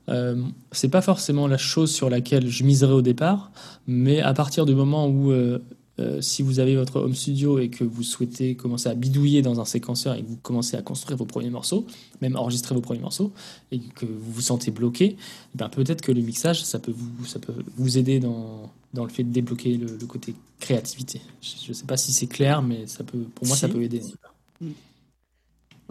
[0.09, 3.53] euh, c'est pas forcément la chose sur laquelle je miserais au départ,
[3.87, 5.59] mais à partir du moment où, euh,
[6.01, 9.61] euh, si vous avez votre home studio et que vous souhaitez commencer à bidouiller dans
[9.61, 11.87] un séquenceur et que vous commencez à construire vos premiers morceaux,
[12.21, 13.33] même enregistrer vos premiers morceaux,
[13.71, 15.17] et que vous vous sentez bloqué,
[15.55, 19.11] ben peut-être que le mixage, ça peut vous, ça peut vous aider dans, dans le
[19.11, 21.21] fait de débloquer le, côté créativité.
[21.41, 24.03] Je ne sais pas si c'est clair, mais ça peut, pour moi, ça peut aider.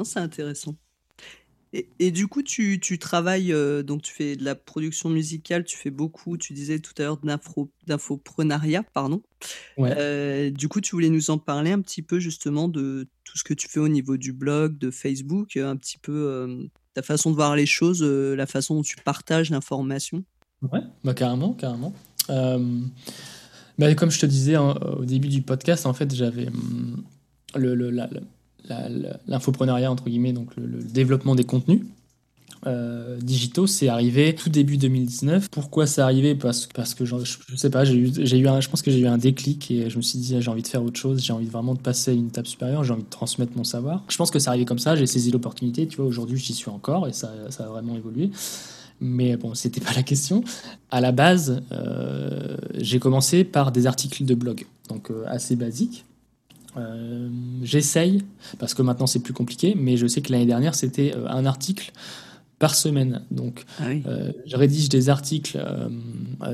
[0.03, 0.75] C'est intéressant.
[1.73, 5.77] Et, du coup, tu, tu travailles, euh, donc tu fais de la production musicale, tu
[5.77, 7.19] fais beaucoup, tu disais tout à l'heure
[7.87, 9.21] d'infoprenariat, pardon.
[9.79, 13.45] Euh, du coup, tu voulais nous en parler un petit peu justement de tout ce
[13.45, 17.31] que tu fais au niveau du blog, de Facebook, un petit peu euh, ta façon
[17.31, 20.25] de voir les choses, la façon dont tu partages l'information.
[20.73, 21.93] Ouais, bah carrément, carrément.
[22.27, 27.03] Bah, comme je te disais hein, au début du podcast, en fait, j'avais hum,
[27.55, 28.09] le, le, la,
[29.27, 31.81] l'infoprenariat, entre guillemets, donc le, développement des contenus.
[32.67, 35.49] Euh, digitaux, c'est arrivé tout début 2019.
[35.49, 36.35] Pourquoi c'est arrivé?
[36.35, 39.07] Parce, parce que je, je, sais pas, j'ai eu, eu je pense que j'ai eu
[39.07, 41.47] un déclic et je me suis dit j'ai envie de faire autre chose, j'ai envie
[41.47, 44.03] vraiment de passer à une étape supérieure, j'ai envie de transmettre mon savoir.
[44.09, 46.69] Je pense que c'est arrivé comme ça, j'ai saisi l'opportunité, tu vois, aujourd'hui j'y suis
[46.69, 48.29] encore et ça, ça a vraiment évolué.
[49.01, 50.43] Mais bon, c'était pas la question.
[50.91, 56.05] À la base, euh, j'ai commencé par des articles de blog, donc euh, assez basiques.
[56.77, 57.29] Euh,
[57.63, 58.23] j'essaye,
[58.59, 61.45] parce que maintenant c'est plus compliqué, mais je sais que l'année dernière c'était euh, un
[61.45, 61.91] article
[62.59, 63.23] par semaine.
[63.31, 65.59] Donc, ah euh, je rédige des articles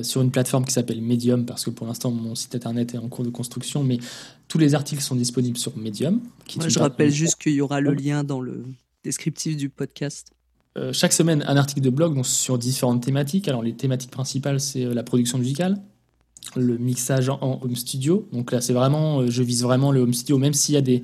[0.03, 3.09] sur une plateforme qui s'appelle Medium, parce que pour l'instant, mon site internet est en
[3.09, 3.99] cours de construction, mais
[4.47, 6.21] tous les articles sont disponibles sur Medium.
[6.47, 8.63] je rappelle juste qu'il y aura le lien dans le
[9.03, 10.31] descriptif du podcast.
[10.93, 13.49] chaque semaine, un article de blog donc, sur différentes thématiques.
[13.49, 15.77] Alors, les thématiques principales, c'est la production musicale,
[16.55, 18.27] le mixage en home studio.
[18.31, 20.81] Donc là, c'est vraiment, euh, je vise vraiment le home studio, même s'il y a
[20.81, 21.03] des,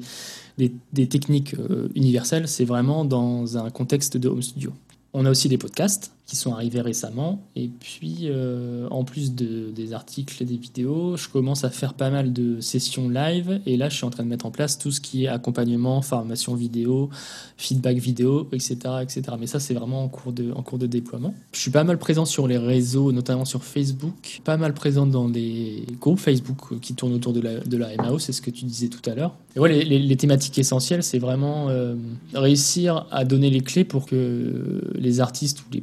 [0.58, 4.72] des, techniques euh, universelles, c'est vraiment dans un contexte de home studio.
[5.14, 7.46] On a aussi des podcasts qui sont arrivés récemment.
[7.56, 11.94] Et puis, euh, en plus de, des articles et des vidéos, je commence à faire
[11.94, 13.60] pas mal de sessions live.
[13.66, 16.02] Et là, je suis en train de mettre en place tout ce qui est accompagnement,
[16.02, 17.10] formation vidéo,
[17.58, 18.76] feedback vidéo, etc.
[19.02, 19.24] etc.
[19.38, 21.34] Mais ça, c'est vraiment en cours, de, en cours de déploiement.
[21.52, 24.42] Je suis pas mal présent sur les réseaux, notamment sur Facebook.
[24.46, 28.18] Pas mal présent dans des groupes Facebook qui tournent autour de la, de la MAO,
[28.18, 29.36] c'est ce que tu disais tout à l'heure.
[29.56, 31.96] Et ouais, les, les, thématiques essentielles, c'est vraiment euh,
[32.34, 35.82] réussir à donner les clés pour que les artistes ou les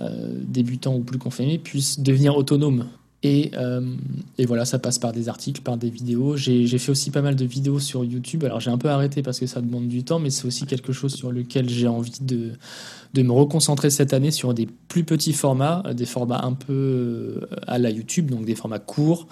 [0.00, 2.86] euh, débutants ou plus confirmés, puissent devenir autonomes.
[3.26, 3.80] Et, euh,
[4.38, 6.36] et, voilà, ça passe par des articles, par des vidéos.
[6.36, 8.44] J'ai fait aussi pas mal de vidéos sur YouTube.
[8.44, 10.92] Alors j'ai un peu arrêté parce que ça demande du temps, mais c'est aussi quelque
[10.92, 12.52] chose sur lequel j'ai envie de,
[13.20, 17.78] me reconcentrer cette année sur des plus petits formats, des formats un peu euh, à
[17.80, 19.26] la YouTube, donc des formats courts,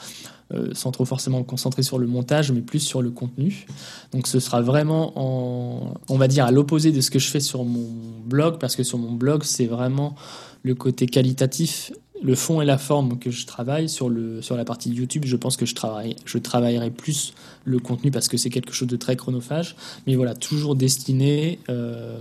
[0.52, 3.66] euh, sans trop forcément me concentrer sur le montage, mais plus sur le contenu.
[4.11, 7.40] Donc ce sera vraiment, en, on va dire, à l'opposé de ce que je fais
[7.40, 7.88] sur mon
[8.24, 10.16] blog, parce que sur mon blog, c'est vraiment
[10.64, 13.88] le côté qualitatif, le fond et la forme que je travaille.
[13.88, 17.79] Sur, le, sur la partie YouTube, je pense que je, travaille, je travaillerai plus le
[17.79, 19.77] contenu parce que c'est quelque chose de très chronophage.
[20.07, 22.20] Mais voilà, toujours destiné euh,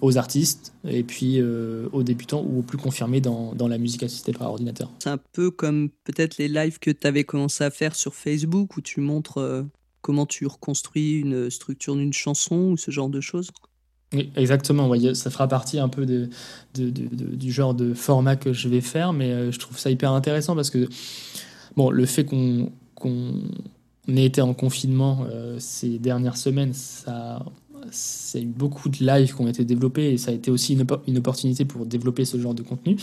[0.00, 4.32] aux artistes et puis euh, aux débutants ou aux plus confirmés dans, la musique assistée
[4.32, 4.90] par ordinateur.
[4.98, 8.76] C'est un peu comme peut-être les lives que tu avais commencé à faire sur Facebook
[8.76, 9.62] où tu montres euh,
[10.00, 13.50] comment tu reconstruis une structure d'une chanson ou ce genre de choses.
[14.12, 14.90] Exactement.
[15.14, 16.06] ça fera partie un peu
[16.74, 20.54] du genre de format que je vais faire, mais euh, je trouve ça hyper intéressant
[20.54, 20.88] parce que
[21.76, 22.70] bon, le fait qu'on
[24.08, 25.26] ait été en confinement
[25.58, 27.44] ces dernières semaines, ça
[27.90, 31.18] c'est beaucoup de lives qui ont été développés et ça a été aussi une, une
[31.18, 32.96] opportunité pour développer ce genre de contenu.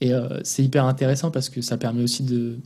[0.00, 0.12] Et
[0.44, 2.58] c'est hyper intéressant parce que ça permet aussi de,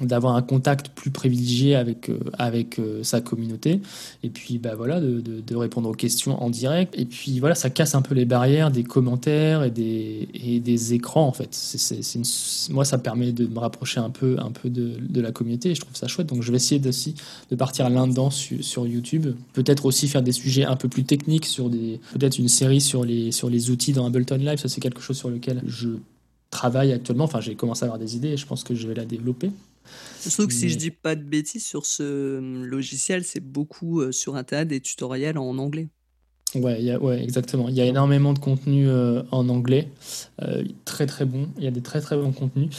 [0.00, 3.80] d'avoir un contact plus privilégié avec, euh, avec euh, sa communauté.
[4.22, 6.94] Et puis bah voilà de, de, répondre aux questions en direct.
[6.98, 10.94] Et puis voilà ça casse un peu les barrières des commentaires et des, et des
[10.94, 11.48] écrans en fait.
[11.52, 12.00] C'est,
[12.70, 15.74] moi ça permet de me rapprocher un peu un peu de, de, la communauté et
[15.74, 16.26] je trouve ça chouette.
[16.26, 17.14] Donc je vais essayer aussi
[17.50, 19.28] de partir là-dedans sur, sur YouTube.
[19.52, 23.04] Peut-être aussi faire des sujets un peu plus techniques sur des peut-être une série sur
[23.04, 24.58] les sur les outils dans Ableton Live.
[24.58, 25.90] Ça c'est quelque chose sur lequel je
[26.50, 27.24] travaille actuellement.
[27.24, 29.50] Enfin j'ai commencé à avoir des idées et je pense que je vais la développer
[30.30, 34.12] Surtout que si je dis pas de bêtises sur ce hum, logiciel, c'est beaucoup euh,
[34.12, 35.88] sur Internet des tutoriels en anglais.
[36.54, 37.68] Ouais, ouais, exactement.
[37.68, 39.88] Il y a énormément de contenu euh, en anglais,
[40.42, 41.48] euh, très très bon.
[41.58, 42.70] Il y a des très très bons contenus.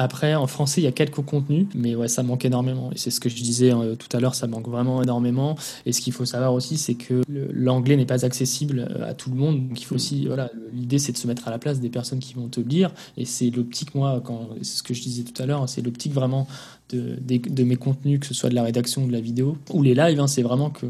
[0.00, 2.92] Après, en français, il y a quelques contenus, mais ouais, ça manque énormément.
[2.92, 5.56] Et c'est ce que je disais euh, tout à l'heure, ça manque vraiment énormément.
[5.86, 9.28] Et ce qu'il faut savoir aussi, c'est que l'anglais n'est pas accessible euh, à tout
[9.28, 9.66] le monde.
[9.66, 12.20] Donc il faut aussi, voilà, l'idée c'est de se mettre à la place des personnes
[12.20, 12.92] qui vont te lire.
[13.16, 16.12] Et c'est l'optique, moi, quand c'est ce que je disais tout à l'heure, c'est l'optique
[16.12, 16.46] vraiment
[16.90, 19.82] de, de, mes contenus, que ce soit de la rédaction ou de la vidéo ou
[19.82, 20.20] les lives.
[20.20, 20.86] Hein, c'est vraiment que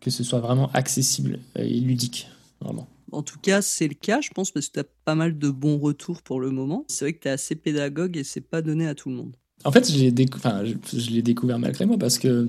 [0.00, 2.28] que ce soit vraiment accessible et ludique,
[2.60, 2.86] vraiment.
[3.12, 5.50] En tout cas, c'est le cas, je pense, parce que tu as pas mal de
[5.50, 6.84] bons retours pour le moment.
[6.88, 9.36] C'est vrai que tu es assez pédagogue et c'est pas donné à tout le monde.
[9.64, 12.48] En fait, je l'ai découvert malgré moi parce que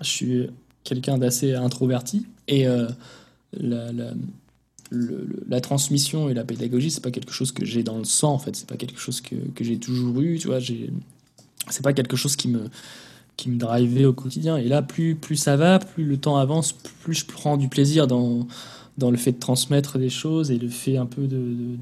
[0.00, 0.46] je suis
[0.84, 2.88] quelqu'un d'assez introverti et euh,
[3.52, 3.90] la,
[4.90, 8.38] la, transmission et la pédagogie, c'est pas quelque chose que j'ai dans le sang, en
[8.38, 8.54] fait.
[8.54, 10.58] C'est pas quelque chose que, que j'ai toujours eu, tu vois.
[10.60, 12.68] C'est pas quelque chose qui me
[13.36, 14.56] qui me drivait au quotidien.
[14.56, 18.06] Et là, plus, plus ça va, plus le temps avance, plus je prends du plaisir
[18.06, 18.46] dans,
[18.98, 21.76] dans le fait de transmettre des choses et le fait un peu de,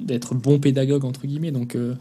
[0.00, 1.50] d'être bon pédagogue entre guillemets.
[1.50, 1.94] Donc euh,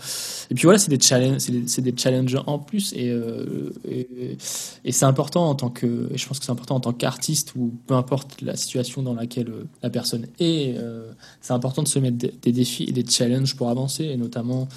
[0.51, 4.37] et puis voilà c'est des challenges c'est des, challenges en plus euh, et,
[4.85, 7.73] et, c'est important en tant que je pense que c'est important en tant qu'artiste ou
[7.87, 10.75] peu importe la situation dans laquelle euh, la personne est
[11.41, 14.67] c'est important de se mettre des, des, défis et des challenges pour avancer et notamment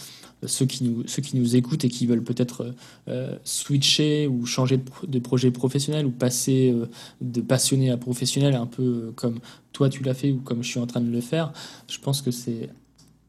[0.47, 2.75] ceux qui nous, ceux qui nous écoutent et qui veulent peut-être
[3.09, 6.87] euh, switcher ou changer de, projet professionnel ou passer euh,
[7.21, 9.39] de passionné à professionnel, un peu euh, comme
[9.73, 11.53] toi tu l'as fait ou comme je suis en train de le faire,
[11.89, 12.71] je pense que c'est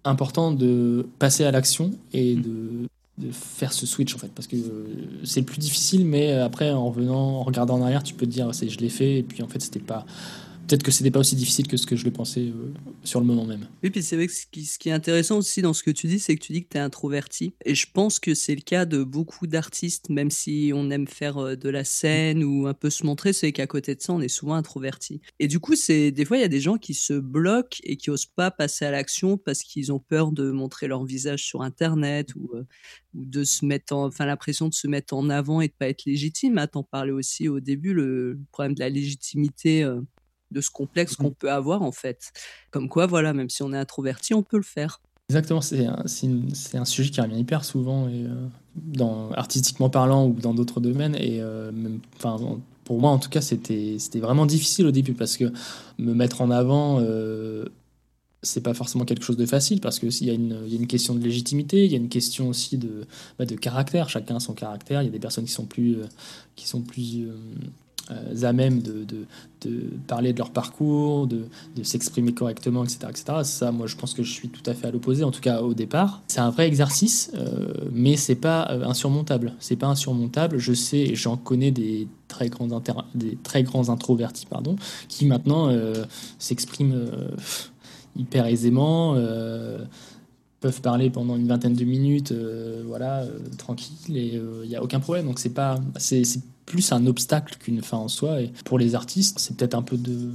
[0.03, 2.87] important de passer à l'action et de,
[3.19, 4.31] de, faire ce switch en fait.
[4.33, 4.57] Parce que
[5.23, 8.31] c'est le plus difficile mais après en revenant en regardant en arrière tu peux te
[8.31, 10.05] dire je l'ai fait et puis en fait c'était pas
[10.67, 13.25] peut-être que c'était pas aussi difficile que ce que je le pensais euh, sur le
[13.25, 13.67] moment même.
[13.83, 16.07] Oui, puis c'est vrai que ce qui, ce est intéressant aussi dans ce que tu
[16.07, 17.53] dis, c'est que tu dis que tu es introverti.
[17.65, 21.37] Et je pense que c'est le cas de beaucoup d'artistes, même si on aime faire
[21.37, 24.21] euh, de la scène ou un peu se montrer, c'est qu'à côté de ça, on
[24.21, 25.21] est souvent introverti.
[25.39, 27.97] Et du coup, c'est des fois, il y a des gens qui se bloquent et
[27.97, 31.61] qui osent pas passer à l'action parce qu'ils ont peur de montrer leur visage sur
[31.61, 32.63] Internet ou, euh,
[33.13, 36.05] de se mettre en, enfin, l'impression de se mettre en avant et de pas être
[36.05, 36.57] légitime.
[36.57, 39.83] À t'en parler aussi au début, le problème de la légitimité
[40.53, 41.35] de ce complexe qu'on mmh.
[41.35, 42.31] peut avoir en fait.
[42.71, 45.01] Comme quoi, voilà, même si on est introverti, on peut le faire.
[45.29, 46.03] Exactement, c'est un,
[46.73, 51.15] un, sujet qui revient hyper souvent, et, euh, dans, artistiquement parlant ou dans d'autres domaines.
[51.15, 51.71] Et euh,
[52.17, 52.37] enfin,
[52.83, 55.51] pour moi, en tout cas, c'était vraiment difficile au début parce que
[55.97, 57.65] me mettre en avant, euh,
[58.41, 60.77] c'est pas forcément quelque chose de facile parce que il y, a une, y a
[60.77, 63.07] une question de légitimité, il y a une question aussi de,
[63.39, 64.09] bah, de caractère.
[64.09, 65.01] Chacun a son caractère.
[65.01, 65.97] Il y a des personnes qui sont plus,
[66.55, 67.35] qui sont plus euh,
[68.41, 69.25] à même de, de,
[70.07, 71.45] parler de leur parcours, de,
[71.75, 73.23] de s'exprimer correctement, etc., etc.
[73.43, 75.61] Ça, moi, je pense que je suis tout à fait à l'opposé, en tout cas
[75.61, 76.21] au départ.
[76.27, 79.53] C'est un vrai exercice, euh, mais c'est pas euh, insurmontable.
[79.59, 80.57] C'est pas insurmontable.
[80.57, 82.67] Je sais, j'en connais des très grands
[83.15, 84.75] des très grands introvertis, pardon,
[85.07, 85.69] qui maintenant
[86.39, 87.09] s'expriment
[88.17, 89.15] hyper aisément
[90.63, 92.33] peuvent parler pendant une vingtaine de minutes,
[92.85, 95.25] voilà, tranquille, et il n'y a aucun problème.
[95.25, 96.23] Donc c'est pas, c'est
[96.65, 98.41] plus un obstacle qu'une fin en soi.
[98.41, 100.31] Et pour les artistes, c'est peut-être un peu de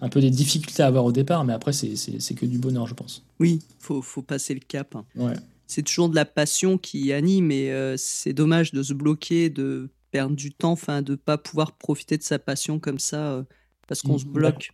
[0.00, 2.94] un peu des difficultés à avoir au départ, mais après, c'est que du bonheur, je
[2.94, 3.24] pense.
[3.40, 4.94] Oui, faut, faut passer le cap.
[4.94, 5.04] Hein.
[5.16, 5.34] Ouais.
[5.66, 9.90] C'est toujours de la passion qui anime, et euh, c'est dommage de se bloquer, de
[10.10, 13.42] perdre du temps, enfin, de pas pouvoir profiter de sa passion comme ça, euh,
[13.86, 14.72] parce qu'on mmh, se bloque.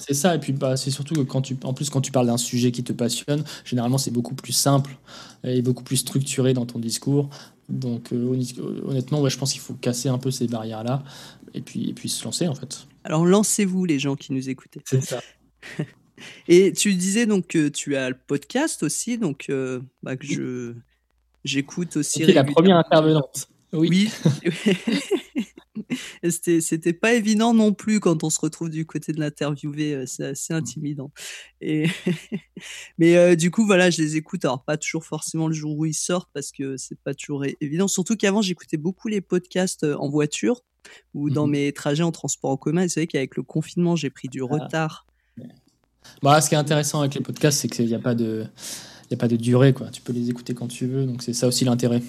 [0.00, 2.26] C'est ça, et puis bah, c'est surtout que quand tu, en plus quand tu parles
[2.26, 4.96] d'un sujet qui te passionne, généralement c'est beaucoup plus simple
[5.44, 7.28] et beaucoup plus structuré dans ton discours.
[7.68, 8.34] Donc euh,
[8.86, 11.04] honnêtement, ouais, je pense qu'il faut casser un peu ces barrières-là
[11.54, 12.86] et puis, et puis se lancer en fait.
[13.04, 14.80] Alors lancez-vous les gens qui nous écoutez.
[14.86, 15.20] C'est ça.
[16.48, 20.74] et tu disais donc que tu as le podcast aussi, donc euh, bah, que je
[21.44, 22.24] j'écoute aussi.
[22.24, 23.48] la première intervenante.
[23.72, 24.10] Oui.
[24.44, 24.98] oui.
[26.30, 30.26] c'était pas évident non plus quand on se retrouve du côté de l'interviewé, euh, c'est
[30.26, 30.56] assez mmh.
[30.56, 31.12] intimidant.
[31.60, 31.86] Et
[32.98, 35.86] mais euh, du coup voilà, je les écoute alors pas toujours forcément le jour où
[35.86, 37.88] ils sortent parce que c'est pas toujours évident.
[37.88, 40.62] Surtout qu'avant j'écoutais beaucoup les podcasts euh, en voiture
[41.14, 42.88] ou dans mmh mes trajets en transport en commun.
[42.88, 44.46] C'est vrai qu'avec le confinement, j'ai pris du ah.
[44.46, 45.06] retard.
[46.22, 48.46] Bah, ce qui est intéressant avec les podcasts, c'est qu'il n'y a pas de,
[49.10, 49.90] il a pas de durée, quoi.
[49.90, 52.02] Tu peux les écouter quand tu veux, donc c'est ça aussi l'intérêt.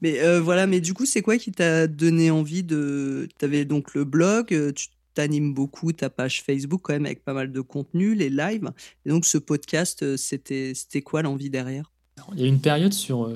[0.00, 3.28] Mais euh, voilà, mais du coup, c'est quoi qui t'a donné envie de.
[3.38, 7.24] Tu avais donc le blog, euh, tu t'animes beaucoup ta page Facebook quand même avec
[7.24, 8.70] pas mal de contenu, les lives.
[9.04, 11.92] Et donc, ce podcast, euh, c'était quoi l'envie derrière?
[12.34, 13.30] Il y a une période sur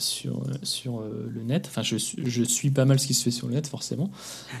[0.00, 1.66] sur, euh, sur euh, le net.
[1.68, 4.10] Enfin, je, je, suis pas mal ce qui se fait sur le net, forcément.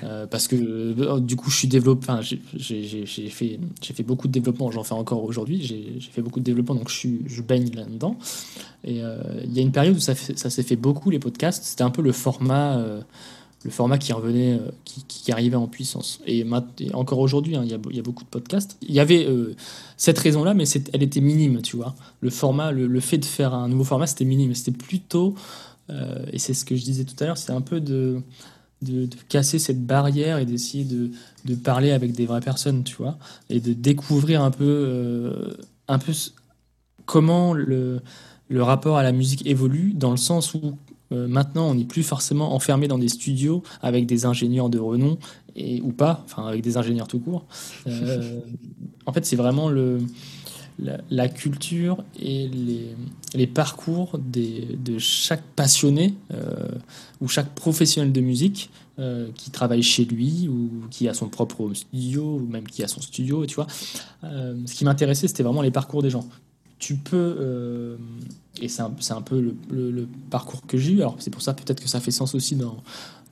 [0.04, 2.06] Euh, parce que du coup, je suis développé.
[2.08, 4.70] Enfin, j'ai fait, fait beaucoup de développement.
[4.70, 5.62] J'en fais encore aujourd'hui.
[5.62, 8.16] J'ai fait beaucoup de développement, donc je, je baigne là-dedans.
[8.84, 11.64] Et il y a une période où ça, ça s'est fait beaucoup, les podcasts.
[11.64, 12.82] C'était un peu le format
[13.64, 16.20] le format qui revenait, euh, qui, arrivait en puissance.
[16.26, 16.46] Et,
[16.94, 18.78] encore aujourd'hui, hein, il y, a beaucoup de podcasts.
[18.82, 19.54] Il y avait euh,
[19.96, 21.94] cette raison-là, mais elle était minime, tu vois.
[22.20, 24.54] Le format, le, fait de faire un nouveau format, c'était minime.
[24.54, 25.34] C'était plutôt,
[25.90, 28.22] euh, et c'est ce que je disais tout à l'heure, c'est un peu de,
[29.28, 33.18] casser cette barrière et d'essayer de, parler avec des vraies personnes, tu vois,
[33.50, 35.54] et de découvrir un peu,
[35.86, 36.12] un peu
[37.04, 38.00] comment le
[38.52, 40.78] rapport à la musique évolue, dans le sens où
[41.12, 45.18] euh, maintenant, on n'est plus forcément enfermé dans des studios avec des ingénieurs de renom
[45.56, 47.44] et ou pas, enfin avec des ingénieurs tout court.
[47.86, 48.40] Euh,
[49.06, 49.98] en fait, c'est vraiment le,
[51.10, 52.94] la, culture et les,
[53.34, 56.68] les parcours des, de chaque passionné euh,
[57.20, 58.70] ou chaque professionnel de musique
[59.34, 63.00] qui travaille chez lui ou qui a son propre studio ou même qui a son
[63.00, 63.66] studio, tu vois.
[64.22, 66.28] ce qui m'intéressait, c'était vraiment les parcours des gens
[66.78, 67.96] tu peux,
[68.60, 71.80] et c'est un, un, peu le, parcours que j'ai eu, alors c'est pour ça peut-être
[71.80, 72.76] que ça fait sens aussi dans,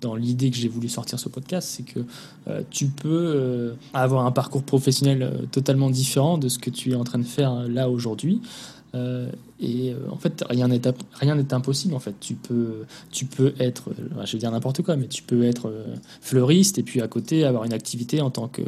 [0.00, 2.00] dans l'idée que j'ai voulu sortir ce podcast, c'est que
[2.48, 6.94] euh, tu peux euh, avoir un parcours professionnel totalement différent de ce que tu es
[6.94, 8.40] en train de faire là aujourd'hui.
[9.60, 10.80] et en fait, rien n'est
[11.12, 11.94] rien n'est impossible.
[11.94, 13.90] En fait, tu peux tu peux être,
[14.24, 15.72] je vais dire n'importe quoi, mais tu peux être
[16.20, 18.62] fleuriste et puis à côté avoir une activité en tant que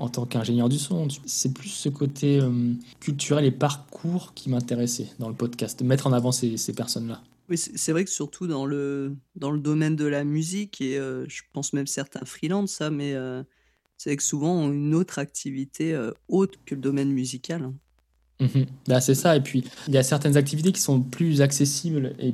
[0.00, 1.06] en tant qu'ingénieur du son.
[1.26, 6.12] C'est plus ce côté euh, culturel et parcours qui m'intéressait dans le podcast, mettre en
[6.12, 7.22] avant ces, personnes-là.
[7.50, 11.26] Oui, c'est vrai que surtout dans le, dans le domaine de la musique, et euh,
[11.28, 13.42] je pense même certains freelance, ça, mais euh,
[13.98, 15.98] c'est que souvent ont une autre activité
[16.28, 17.70] autre que le domaine musical.
[18.88, 22.32] Bah, c'est ça, et puis il y a certaines activités qui sont plus accessibles et,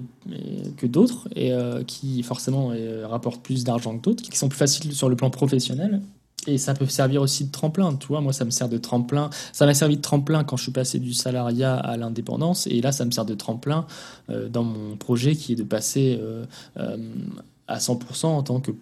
[0.77, 1.53] que d'autres, et
[1.89, 2.73] qui forcément
[3.09, 6.01] rapportent plus d'argent que d'autres, qui sont plus faciles sur le plan professionnel,
[6.47, 8.21] et ça peut servir aussi de tremplin, tu vois.
[8.21, 9.31] Moi, ça me sert de tremplin.
[9.53, 12.67] Ça m'a servi de tremplin quand je suis passé du salariat à l'indépendance.
[12.67, 13.87] Et là, ça me sert de tremplin
[14.31, 16.45] euh, dans mon projet qui est de passer euh,
[16.79, 16.97] euh,
[17.69, 18.73] à 100% en tant que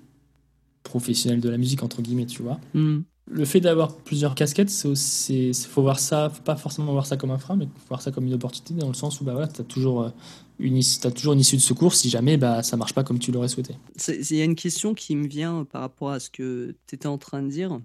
[0.82, 2.60] professionnel de la musique, entre guillemets, tu vois.
[2.74, 3.00] Hmm.
[3.26, 7.30] Le fait d'avoir plusieurs casquettes, c'est faut voir ça, faut pas forcément voir ça comme
[7.30, 9.48] un frein, mais faut voir ça comme une opportunité dans le sens où bah voilà,
[9.48, 10.12] tu as toujours
[10.58, 13.32] une, as toujours une issue de secours si jamais bah, ça marche pas comme tu
[13.32, 13.76] l'aurais souhaité.
[14.08, 17.06] Il y a une question qui me vient par rapport à ce que tu étais
[17.06, 17.80] en train de dire.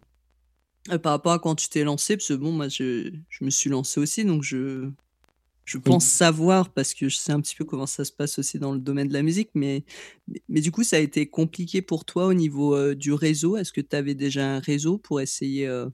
[0.92, 3.50] Euh, par rapport à quand tu t'es lancé, parce que bon, moi je, je, me
[3.50, 4.90] suis lancé aussi, donc je,
[5.70, 8.58] je pense savoir, parce que je sais un petit peu comment ça se passe aussi
[8.58, 9.86] dans le domaine de la musique, mais,
[10.48, 13.56] mais, du coup, ça a été compliqué pour toi au niveau euh, du réseau?
[13.56, 15.88] Est-ce que tu avais déjà un réseau pour essayer euh,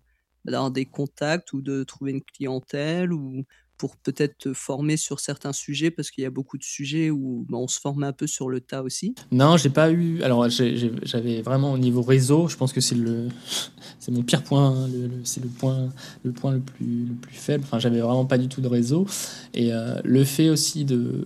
[0.45, 3.43] d'avoir des contacts ou de trouver une clientèle ou,
[3.78, 7.45] pour peut-être te former sur certains sujets parce qu'il y a beaucoup de sujets où
[7.49, 10.21] bah, on se forme un peu sur le tas aussi Non, j'ai pas eu.
[10.21, 13.28] Alors j'avais vraiment au niveau réseau, je pense que c'est le
[13.99, 14.89] c'est mon pire point, hein,
[15.23, 15.89] c'est le point
[16.23, 17.63] le point le plus le plus faible.
[17.65, 19.05] Enfin, j'avais vraiment pas du tout de réseau
[19.53, 21.26] et euh, le fait aussi de,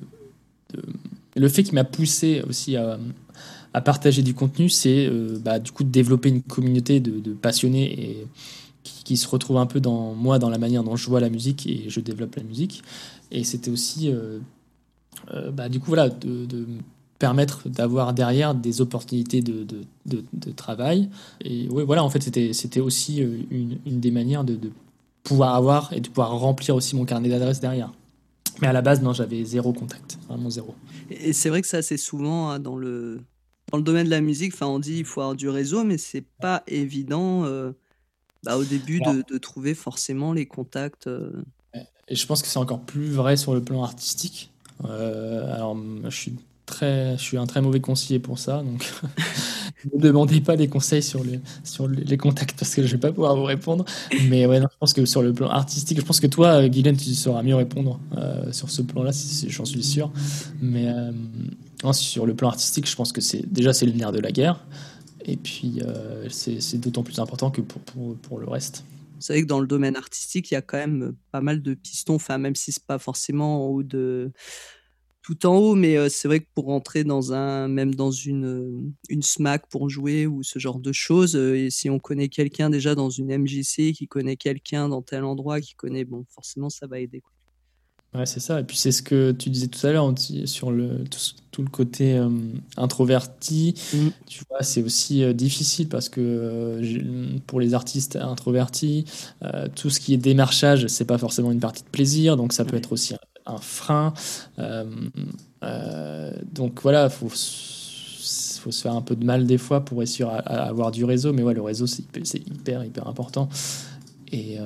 [1.36, 3.00] le fait qui m'a poussé aussi à,
[3.86, 7.86] partager du contenu, c'est euh, bah, du coup de développer une communauté de, de passionnés
[7.86, 8.28] et
[9.10, 11.66] qui, se retrouve un peu dans moi, dans la manière dont je vois la musique
[11.66, 12.84] et je développe la musique.
[13.32, 14.40] Et c'était aussi, euh,
[15.34, 16.48] euh, bah, du coup, voilà, de,
[17.18, 19.66] permettre d'avoir derrière des opportunités de,
[20.06, 21.10] de, travail.
[21.42, 24.58] Et oui, voilà, en fait, c'était, aussi euh, une, des manières de,
[25.24, 27.92] pouvoir avoir et de pouvoir remplir aussi mon carnet d'adresses derrière.
[28.62, 30.76] Mais à la base, non, j'avais zéro contact, vraiment zéro.
[31.10, 33.20] Et c'est vrai que ça, c'est souvent hein, dans le,
[33.72, 36.26] dans le domaine de la musique, on dit il faut avoir du réseau, mais c'est
[36.40, 37.44] pas évident.
[38.44, 41.08] Bah, au début, de, de, trouver forcément les contacts.
[41.08, 41.32] Euh.
[42.08, 44.50] Et je pense que c'est encore plus vrai sur le plan artistique.
[44.86, 46.36] Euh, alors, je suis,
[46.66, 48.90] très, je suis un très mauvais conseiller pour ça, donc
[49.94, 53.12] ne demandez pas des conseils sur les, sur les contacts parce que je vais pas
[53.12, 53.84] pouvoir vous répondre.
[54.30, 56.96] Mais ouais, non, je pense que sur le plan artistique, je pense que toi, Guylaine,
[56.96, 59.12] tu sauras mieux répondre euh, sur ce plan-là,
[59.48, 60.12] j'en suis sûr.
[60.62, 60.88] Mais
[61.92, 64.66] sur le plan artistique, je pense que c'est déjà c'est le nerf de la guerre.
[65.26, 68.86] Et puis, euh, c'est d'autant plus important que pour, pour, pour le reste.
[69.16, 71.74] Vous savez que dans le domaine artistique, il y a quand même pas mal de
[71.74, 73.78] pistons, enfin, même si c'est pas forcément
[75.22, 79.22] tout en haut, mais c'est vrai que pour rentrer dans un, même dans une, une
[79.22, 81.38] SMAC pour jouer ou ce genre de choses,
[81.70, 85.76] si on connaît quelqu'un déjà dans une MJC, qui connaît quelqu'un dans tel endroit, qui
[85.76, 87.22] connaît, bon, forcément, ça va aider.
[88.16, 88.60] Ouais, c'est ça.
[88.60, 90.12] Et puis c'est ce que tu disais tout à l'heure
[90.46, 91.04] sur le,
[91.52, 92.28] tout, le côté euh,
[92.76, 93.76] introverti.
[93.94, 94.08] Mm.
[94.26, 99.06] Tu vois, c'est aussi euh, difficile parce que euh, pour les artistes introvertis,
[99.76, 102.78] tout ce qui est démarchage, c'est pas forcément une partie de plaisir, donc ça peut
[102.78, 103.14] être aussi
[103.46, 104.14] un, frein.
[106.52, 110.40] donc voilà, faut faut se faire un peu de mal des fois pour réussir à,
[110.40, 112.04] avoir du réseau, mais ouais, le réseau c'est
[112.40, 113.50] hyper hyper important.
[114.32, 114.58] Et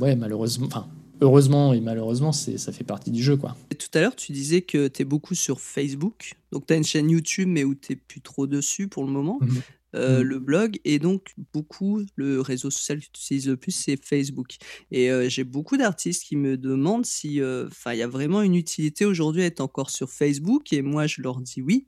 [0.00, 0.86] ouais, malheureusement, enfin
[1.20, 3.36] heureusement et malheureusement, ça fait partie du jeu.
[3.36, 3.56] Quoi.
[3.78, 6.34] tout à l'heure, tu disais que tu es beaucoup sur Facebook.
[6.52, 9.38] Donc, tu as une chaîne YouTube, mais où tu plus trop dessus pour le moment.
[9.40, 9.62] Mhm.
[9.94, 10.24] Euh, mhm.
[10.24, 14.56] Le blog, et donc beaucoup, le réseau social que tu utilises le plus, c'est Facebook.
[14.90, 18.56] Et euh, j'ai beaucoup d'artistes qui me demandent si euh, il y a vraiment une
[18.56, 20.72] utilité aujourd'hui à être encore sur Facebook.
[20.72, 21.86] Et moi, je leur dis oui,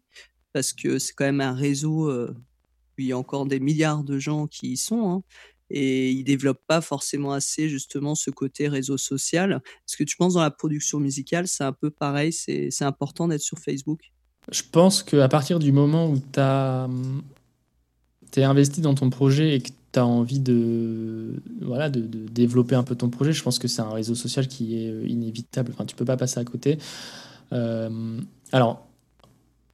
[0.53, 2.11] parce que c'est quand même un réseau
[2.99, 5.11] il y a encore des milliards de gens qui y sont.
[5.11, 5.23] Hein
[5.71, 9.61] et ils développent pas forcément assez justement ce côté réseau social.
[9.87, 13.43] Est-ce que tu penses dans la production musicale, c'est un peu pareil, c'est important d'être
[13.43, 14.13] sur Facebook?
[14.51, 16.41] Je pense qu'à partir du moment où tu
[18.41, 22.83] es investi dans ton projet et que tu as envie de, voilà, de, développer un
[22.83, 25.73] peu ton projet, je pense que c'est un réseau social qui est euh, inévitable.
[25.75, 26.79] Enfin, tu peux pas passer à côté.
[27.53, 28.21] Euh,
[28.53, 28.88] alors,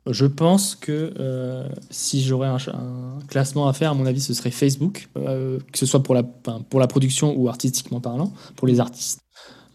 [0.07, 4.51] je pense que euh, si j'aurais un, classement à faire, à mon avis, ce serait
[4.51, 9.21] Facebook, euh, que ce soit pour la, production ou artistiquement parlant, pour les artistes.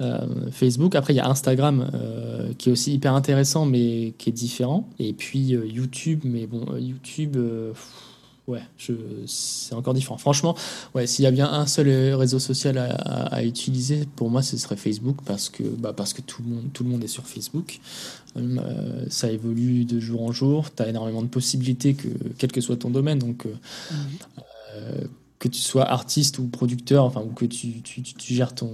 [0.01, 0.95] Euh, Facebook.
[0.95, 1.91] Après, il y a Instagram
[2.57, 4.89] qui est aussi hyper intéressant, mais qui est différent.
[4.97, 7.35] Et puis YouTube, mais bon, YouTube
[8.49, 8.61] ouais,
[9.27, 10.17] c'est encore différent.
[10.17, 10.55] Franchement,
[10.95, 14.75] ouais, s'il y a bien un seul réseau social à, utiliser, pour moi, ce serait
[14.75, 17.79] Facebook parce que, bah, parce que tout, le monde, tout le monde est sur Facebook.
[18.37, 20.73] Euh, ça évolue de jour en jour.
[20.73, 23.19] Tu as énormément de possibilités, que, quel que soit ton domaine.
[23.19, 23.95] Donc, euh, mmh.
[24.75, 25.01] euh,
[25.37, 28.71] que tu sois artiste ou producteur, enfin, ou que tu, tu, tu gères ton,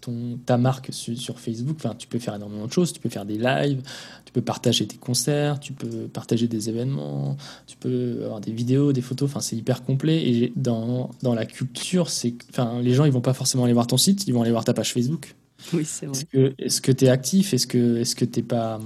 [0.00, 1.76] ton, ta marque sur, Facebook.
[1.78, 2.92] Enfin, tu peux faire énormément de choses.
[2.92, 3.82] Tu peux faire des lives,
[4.24, 7.36] tu peux partager tes concerts, tu peux partager des événements,
[7.66, 9.30] tu peux avoir des vidéos, des photos.
[9.30, 10.28] Enfin, c'est hyper complet.
[10.28, 13.86] Et dans, dans la culture, c'est, enfin, les gens, ils vont pas forcément aller voir
[13.86, 15.34] ton site, ils vont aller voir ta page Facebook.
[15.72, 16.54] Oui, c'est vrai.
[16.58, 17.54] Est-ce que tu es actif?
[17.54, 18.80] Est-ce que est-ce que t'es pas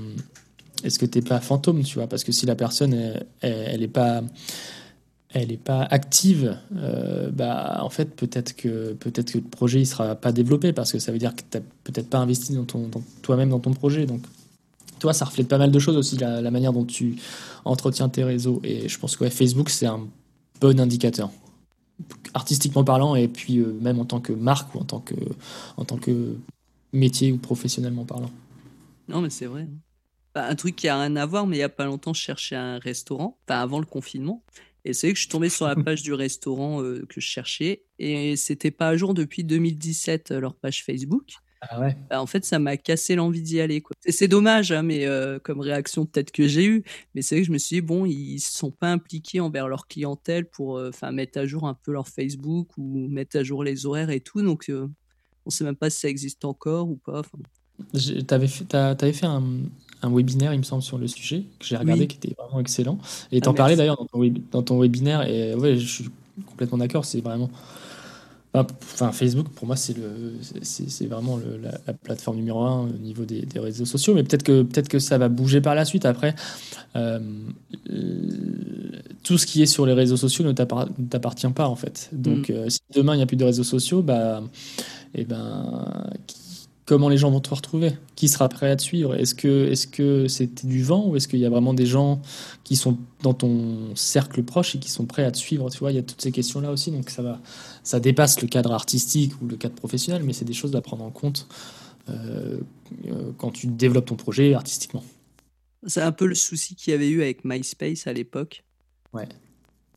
[0.82, 2.08] est-ce que t'es pas fantôme, tu vois?
[2.08, 4.22] Parce que si la personne elle, elle est pas
[5.34, 9.84] elle n'est pas active, euh, bah, en fait, peut-être que, peut-être que le projet ne
[9.84, 12.64] sera pas développé parce que ça veut dire que tu n'as peut-être pas investi dans
[13.20, 14.06] toi-même dans ton projet.
[14.06, 14.22] Donc,
[15.00, 17.16] toi, ça reflète pas mal de choses aussi, la, manière dont tu
[17.64, 18.60] entretiens tes réseaux.
[18.62, 20.06] Et je pense que Facebook, c'est un
[20.60, 21.30] bon indicateur,
[22.32, 25.16] artistiquement parlant, et puis euh, même en tant que marque ou en tant que,
[25.76, 26.36] en tant que
[26.92, 28.30] métier ou professionnellement parlant.
[29.08, 29.66] Non, mais c'est vrai.
[30.36, 32.56] Un truc qui a rien à voir, mais il y a pas longtemps, je cherchais
[32.56, 34.42] un restaurant, enfin avant le confinement,
[34.84, 37.82] et c'est que je suis tombé sur la page du restaurant euh, que je cherchais
[37.98, 41.34] et c'était pas à jour depuis 2017 euh, leur page Facebook.
[41.66, 41.96] Ah ouais.
[42.10, 43.80] Bah, en fait, ça m'a cassé l'envie d'y aller.
[43.80, 43.96] Quoi.
[44.06, 46.84] c'est dommage, hein, mais euh, comme réaction peut-être que j'ai eu.
[47.14, 49.86] Mais c'est vrai que je me suis dit bon, ils sont pas impliqués envers leur
[49.86, 53.86] clientèle pour, enfin, mettre à jour un peu leur Facebook ou mettre à jour les
[53.86, 54.42] horaires et tout.
[54.42, 54.70] Donc,
[55.46, 57.22] on sait même pas si ça existe encore ou pas.
[58.26, 59.42] T'avais fait, avais fait un,
[60.04, 62.98] un webinaire, il me semble, sur le sujet, que j'ai regardé, qui était vraiment excellent.
[63.32, 64.20] Et t'en ah, parlais d'ailleurs dans,
[64.52, 66.10] dans, ton webinaire, et ouais, je suis
[66.46, 67.50] complètement d'accord, c'est vraiment.
[68.56, 73.24] Enfin, Facebook, pour moi, c'est le, c'est vraiment le, la, plateforme numéro un au niveau
[73.24, 74.14] des, des réseaux sociaux.
[74.14, 76.06] Mais peut-être que peut-être que ça va bouger par la suite.
[76.06, 76.36] Après,
[76.94, 77.18] euh,
[79.24, 82.10] tout ce qui est sur les réseaux sociaux ne t'appartient pas en fait.
[82.12, 82.52] Donc, mm.
[82.52, 84.40] euh, si demain il n'y a plus de réseaux sociaux, bah,
[85.16, 86.12] et eh ben,
[86.84, 87.92] comment les gens vont te retrouver?
[88.14, 89.14] Qui sera prêt à te suivre?
[89.14, 92.20] Est-ce que est-ce que c'était du vent ou est-ce qu'il y a vraiment des gens
[92.62, 95.70] qui sont dans ton cercle proche et qui sont prêts à te suivre?
[95.70, 97.40] Tu vois, il y a toutes ces questions là aussi, donc ça va,
[97.82, 101.04] ça dépasse le cadre artistique ou le cadre professionnel, mais c'est des choses à prendre
[101.04, 101.46] en compte
[102.10, 102.58] euh,
[103.06, 105.02] euh, quand tu développes ton projet artistiquement.
[105.86, 108.64] C'est un peu le souci qu'il y avait eu avec MySpace à l'époque.
[109.12, 109.28] Ouais.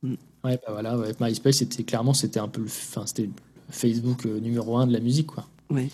[0.03, 0.15] Mm.
[0.43, 3.29] Ouais, bah voilà, avec MySpace, c'était clairement c'était un peu, c'était
[3.69, 5.47] Facebook euh, numéro un de la musique, quoi.
[5.69, 5.89] Ouais.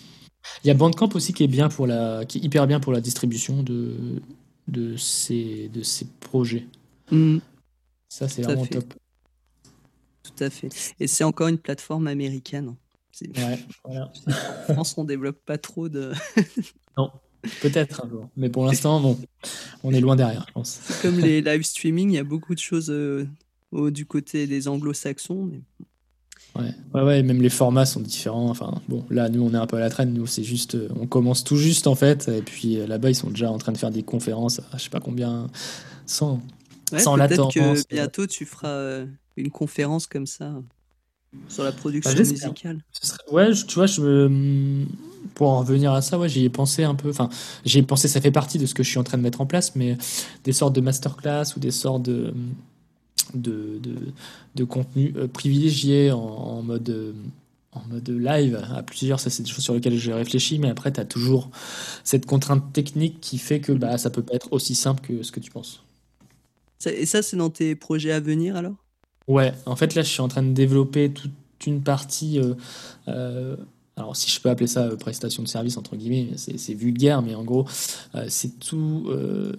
[0.62, 2.92] Il y a Bandcamp aussi qui est bien pour la, qui est hyper bien pour
[2.92, 4.20] la distribution de,
[4.68, 6.66] de ces, de ces projets.
[7.10, 7.38] Mm.
[8.08, 8.94] Ça, c'est vraiment top.
[10.22, 10.68] Tout à fait.
[11.00, 12.76] Et c'est encore une plateforme américaine.
[13.20, 14.12] Ouais, voilà.
[14.68, 16.12] en France, on développe pas trop de.
[16.96, 17.10] non,
[17.60, 18.28] peut-être un jour.
[18.36, 19.18] Mais pour l'instant, bon,
[19.82, 20.80] on est loin derrière, je pense.
[21.02, 23.26] Comme les live streaming, il y a beaucoup de choses euh,
[23.72, 25.44] du côté des anglo-saxons.
[25.44, 25.60] Mais...
[26.56, 26.72] Ouais.
[26.94, 28.48] ouais, ouais, même les formats sont différents.
[28.48, 30.12] Enfin, bon, là, nous, on est un peu à la traîne.
[30.12, 32.28] Nous, c'est juste, euh, on commence tout juste en fait.
[32.28, 34.84] Et puis euh, là-bas, ils sont déjà en train de faire des conférences, à, je
[34.84, 35.48] sais pas combien,
[36.06, 36.40] sans,
[36.96, 40.54] sans Peut-être que bientôt, tu feras euh, une conférence comme ça
[41.48, 42.84] sur la production bah, musicale.
[43.32, 44.80] Ouais, tu vois, je
[45.34, 47.10] pour en revenir à ça, ouais, j'y ai pensé un peu.
[47.10, 47.28] Enfin,
[47.64, 49.40] j'y ai pensé, ça fait partie de ce que je suis en train de mettre
[49.40, 49.96] en place, mais
[50.44, 52.32] des sortes de masterclass ou des sortes de
[53.34, 53.94] de, de,
[54.54, 57.12] de contenu euh, privilégié en, mode euh,
[57.72, 60.92] en mode live à plusieurs, ça c'est des choses sur lesquelles j'ai réfléchi, mais après
[60.92, 61.50] tu as toujours
[62.04, 65.32] cette contrainte technique qui fait que bah, ça peut pas être aussi simple que ce
[65.32, 65.82] que tu penses.
[66.86, 68.74] Et ça, c'est dans tes projets à venir alors?
[69.26, 71.32] Ouais, en fait là je suis en train de développer toute
[71.66, 72.40] une partie
[73.08, 73.56] euh,
[73.96, 77.34] alors si je peux appeler ça euh, prestation de service entre guillemets, c'est vulgaire, mais
[77.34, 77.64] en gros,
[78.14, 79.52] euh, c'est tout, euh,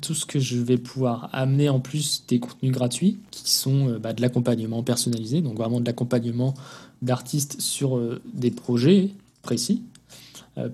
[0.00, 4.12] tout ce que je vais pouvoir amener en plus des contenus gratuits, qui sont bah,
[4.12, 6.54] de l'accompagnement personnalisé, donc vraiment de l'accompagnement
[7.02, 8.00] d'artistes sur
[8.32, 9.10] des projets
[9.42, 9.82] précis,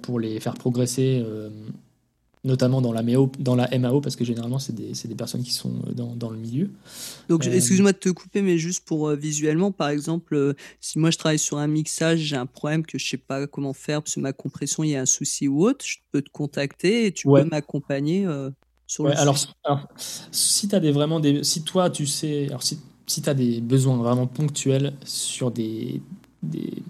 [0.03, 1.25] pour les faire progresser
[2.43, 5.53] notamment dans la, MAO, dans la MAO, parce que généralement, c'est des, des, personnes qui
[5.53, 6.71] sont euh, dans, dans le milieu.
[7.29, 11.11] Donc, euh, excuse-moi de te couper, mais juste pour euh, visuellement, par exemple, si moi
[11.11, 14.15] je travaille sur un mixage, j'ai un problème que je sais pas comment faire, parce
[14.15, 17.13] que ma compression, il y a un souci ou autre, je peux te contacter et
[17.13, 18.27] tu peux m'accompagner
[18.87, 19.87] sur le alors, alors,
[20.31, 21.45] si tu as des, vraiment des.
[21.45, 22.47] Si toi, tu sais.
[22.49, 26.01] Alors, si, si tu as des besoins vraiment ponctuels sur des,
[26.43, 26.83] des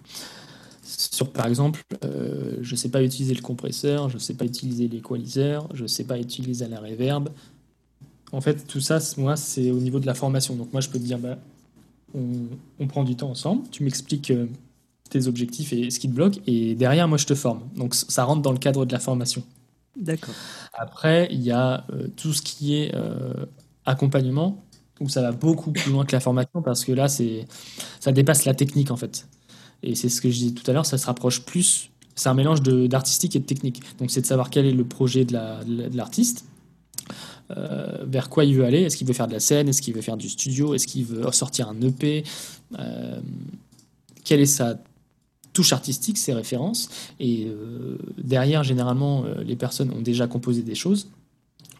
[1.09, 4.45] sur, par exemple, euh, je ne sais pas utiliser le compresseur, je ne sais pas
[4.45, 7.31] utiliser l'équaliseur, je ne sais pas utiliser la reverb.
[8.33, 10.55] En fait, tout ça, moi, c'est au niveau de la formation.
[10.57, 11.39] Donc moi, je peux te dire, bah,
[12.15, 14.47] on, prend du temps ensemble, tu m'expliques euh,
[15.09, 17.63] tes objectifs et ce qui te bloque, et derrière, moi, je te forme.
[17.77, 19.43] Donc ça rentre dans le cadre de la formation.
[19.97, 20.35] D'accord.
[20.75, 22.93] Après, il y a euh, tout ce qui est
[23.87, 24.63] accompagnement,
[25.01, 28.53] où ça va beaucoup plus loin que la formation, parce que là, ça dépasse la
[28.55, 29.27] technique, en fait.
[29.83, 32.35] Et c'est ce que je disais tout à l'heure, ça se rapproche plus, c'est un
[32.35, 33.81] mélange d'artistique et de technique.
[33.99, 36.45] Donc c'est de savoir quel est le projet de l'artiste,
[37.57, 39.95] euh, vers quoi il veut aller, est-ce qu'il veut faire de la scène, est-ce qu'il
[39.95, 42.25] veut faire du studio, est-ce qu'il veut sortir un EP,
[42.79, 43.21] euh,
[44.25, 44.79] quelle est sa
[45.53, 46.89] touche artistique, ses références?
[47.19, 51.09] Et euh, derrière, généralement, les personnes ont déjà composé des choses.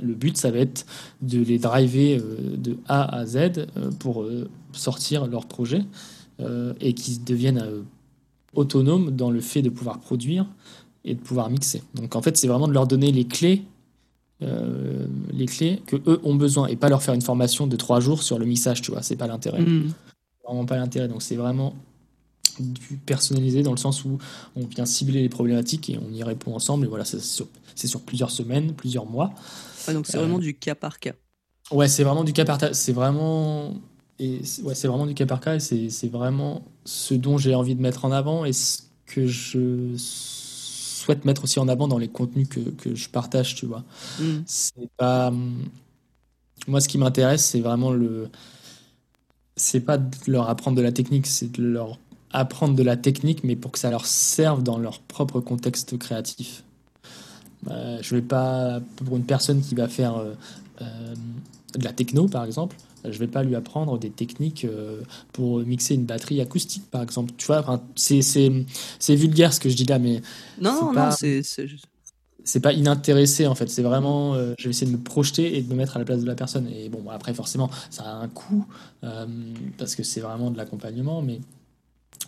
[0.01, 0.87] Le but, ça va être
[1.21, 2.21] de les driver
[2.57, 3.67] de A à Z
[3.99, 4.27] pour
[4.73, 5.83] sortir leur projet.
[6.41, 7.83] Euh, et qui deviennent euh,
[8.55, 10.47] autonomes dans le fait de pouvoir produire
[11.05, 11.83] et de pouvoir mixer.
[11.95, 13.63] Donc en fait, c'est vraiment de leur donner les clés,
[14.43, 18.01] euh, les clés que eux ont besoin et pas leur faire une formation de trois
[18.01, 19.03] jours sur le mixage, tu vois.
[19.03, 19.61] C'est pas l'intérêt.
[19.61, 19.93] Mm.
[20.45, 21.09] Vraiment pas l'intérêt.
[21.09, 21.75] Donc c'est vraiment
[22.59, 24.17] du personnalisé dans le sens où
[24.57, 26.87] on vient cibler les problématiques et on y répond ensemble.
[26.87, 29.35] Et voilà, c'est sur, sur, plusieurs semaines, plusieurs mois.
[29.93, 31.15] donc c'est vraiment du cas par cas.
[31.71, 32.73] Ouais, c'est vraiment du cas par cas.
[32.73, 33.75] C'est vraiment
[34.21, 37.75] et ouais, c'est vraiment du cas par cas et c'est vraiment ce dont j'ai envie
[37.75, 42.09] de mettre en avant et ce que je souhaite mettre aussi en avant dans les
[42.09, 43.83] contenus que, que je partage, tu vois.
[44.21, 44.43] Mm.
[44.45, 45.33] C'est pas.
[46.67, 48.29] Moi, ce qui m'intéresse, c'est vraiment le.
[49.57, 51.99] C'est pas de leur apprendre de la technique, c'est de leur
[52.31, 56.63] apprendre de la technique, mais pour que ça leur serve dans leur propre contexte créatif.
[57.69, 58.81] Euh, je vais pas.
[58.97, 60.35] Pour une personne qui va faire euh,
[60.83, 61.15] euh,
[61.79, 65.95] de la techno, par exemple, je vais pas lui apprendre des techniques euh, pour mixer
[65.95, 67.33] une batterie acoustique, par exemple.
[67.37, 70.21] Tu vois, c'est vulgaire ce que je dis là, mais.
[70.61, 71.43] Non, non, c'est.
[72.43, 74.35] C'est pas inintéressé en fait, c'est vraiment.
[74.35, 76.27] Euh, je vais essayer de me projeter et de me mettre à la place de
[76.27, 76.67] la personne.
[76.69, 78.67] Et bon, après, forcément, ça a un coût
[79.05, 79.27] euh,
[79.77, 81.41] parce que c'est vraiment de l'accompagnement, mais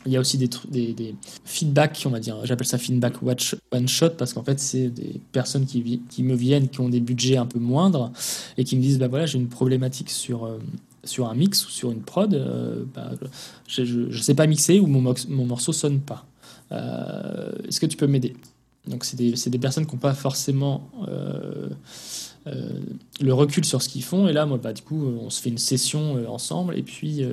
[0.07, 2.45] il y a aussi des, des, des feedbacks, on va dire.
[2.45, 5.83] J'appelle ça feedback watch one shot parce qu'en fait, c'est des personnes qui,
[6.23, 8.13] me viennent, qui ont des budgets un peu moindres
[8.57, 10.59] et qui me disent bah voilà, j'ai une problématique sur, euh,
[11.05, 12.35] sur un mix ou sur une prod.
[12.35, 13.13] Euh, bah,
[13.69, 16.27] je ne sais pas mixer ou mon, mon morceau sonne pas.
[16.73, 18.35] Euh, est-ce que tu peux m'aider?
[18.89, 20.91] Donc, c'est des, des, personnes qui n'ont pas forcément.
[23.21, 25.51] le recul sur ce qu'ils font et là moi bah, du coup on se fait
[25.51, 27.25] une session ensemble et puis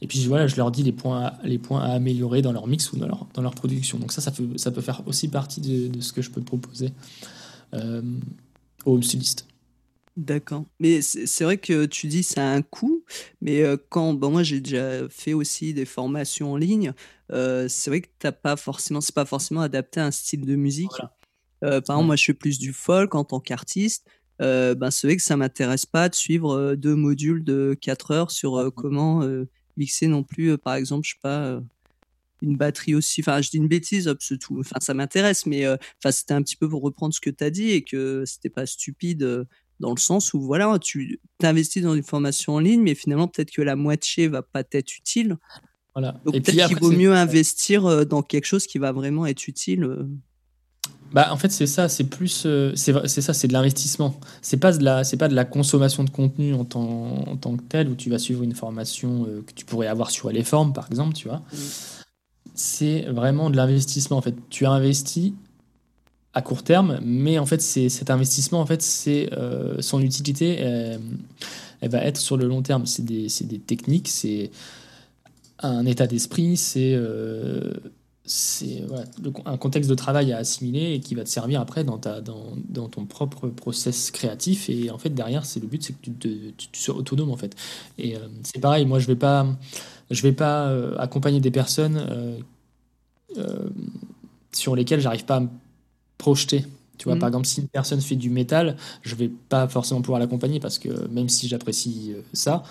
[0.00, 2.66] et puis voilà, je leur dis les points, à, les points à améliorer dans leur
[2.66, 3.98] mix ou dans leur, dans leur production.
[3.98, 6.92] Donc ça, ça peut, ça peut faire aussi partie de, ce que je peux proposer
[7.74, 8.02] euh,
[8.84, 9.02] au home
[10.16, 10.64] D'accord.
[10.80, 13.04] Mais c'est vrai que tu dis ça a un coût,
[13.40, 16.92] mais euh, quand bon, moi j'ai déjà fait aussi des formations en ligne,
[17.30, 20.56] euh, c'est vrai que t'as pas forcément, c'est pas forcément adapté à un style de
[20.56, 20.90] musique.
[21.60, 24.08] par exemple, moi je fais plus du folk en tant qu'artiste.
[24.40, 28.72] ben c'est vrai que ça m'intéresse pas de suivre deux modules de 4 heures sur
[28.74, 29.22] comment
[29.78, 31.60] mixer non plus, euh, par exemple, je sais pas, euh,
[32.42, 33.20] une batterie aussi.
[33.20, 34.60] Enfin, je dis une bêtise, tout.
[34.60, 37.42] Enfin, ça m'intéresse, mais euh, enfin, c'était un petit peu pour reprendre ce que tu
[37.42, 39.46] as dit et que c'était pas stupide
[39.80, 43.52] dans le sens où voilà, tu t'investis dans une formation en ligne, mais finalement peut-être
[43.52, 45.36] que la moitié va pas être utile.
[45.94, 46.20] Voilà.
[46.24, 50.08] Donc peut-être qu'il vaut mieux investir dans quelque chose qui va vraiment être utile.
[51.12, 54.14] Bah, en fait, c'est ça, c'est plus, c'est ça, c'est de l'investissement.
[54.42, 56.82] C'est pas de la, c'est pas de la consommation de contenu en tant,
[57.26, 60.30] en tant que tel où tu vas suivre une formation que tu pourrais avoir sur
[60.30, 61.42] les formes, par exemple, tu vois.
[62.54, 64.18] C'est vraiment de l'investissement.
[64.18, 65.34] En fait, tu as investi
[66.34, 71.00] à court terme, mais en fait, cet investissement, en fait, c'est euh, son utilité, elle,
[71.90, 72.84] va être sur le long terme.
[72.84, 74.50] C'est des, des, techniques, c'est
[75.60, 76.94] un état d'esprit, c'est
[78.28, 81.98] euh, c'est un contexte de travail à assimiler et qui va te servir après dans,
[81.98, 84.68] ta, dans, dans ton propre process créatif.
[84.68, 87.36] Et en fait, derrière, c'est le but, c'est que tu, te, tu, sois autonome, en
[87.36, 87.56] fait.
[87.98, 89.46] Et euh, c'est pareil, moi, je vais pas,
[90.10, 92.06] je vais pas accompagner des personnes
[94.52, 95.42] sur lesquelles j'arrive pas à
[96.16, 96.64] projeter.
[96.98, 97.18] Tu vois, mm.
[97.18, 100.78] par exemple, si une personne fait du métal, je vais pas forcément pouvoir l'accompagner parce
[100.78, 102.62] que même si j'apprécie euh, ça,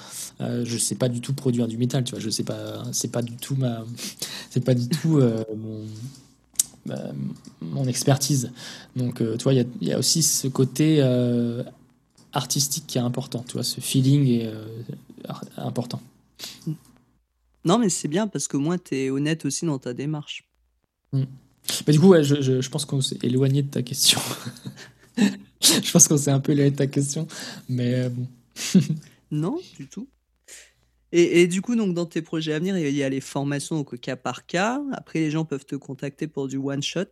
[0.42, 2.04] euh, je sais pas du tout produire du métal.
[2.04, 3.84] Tu vois, je sais pas, c'est pas du tout ma,
[4.50, 5.86] c'est pas du tout euh, mon,
[7.62, 8.52] mon expertise.
[8.96, 11.02] Donc, tu vois, il y, y, a aussi ce côté
[12.34, 13.44] artistique qui est important.
[13.48, 14.50] Tu vois, ce feeling est
[15.58, 16.02] important.
[17.66, 20.48] Non, mais c'est bien parce que moi, tu es honnête aussi dans ta démarche.
[21.12, 21.24] Mm.
[21.86, 24.20] Bah, du coup, je, je, pense qu'on s'est éloigné de ta question.
[25.62, 27.28] je pense qu'on s'est un peu éloigné de ta question,
[27.70, 28.28] mais euh, bon.
[29.32, 30.08] non, du tout.
[31.12, 33.78] Et, et, du coup, donc, dans tes projets à venir, il y a les formations
[33.78, 34.82] au cas par cas.
[34.92, 37.06] Après, les gens peuvent te contacter pour du one-shot.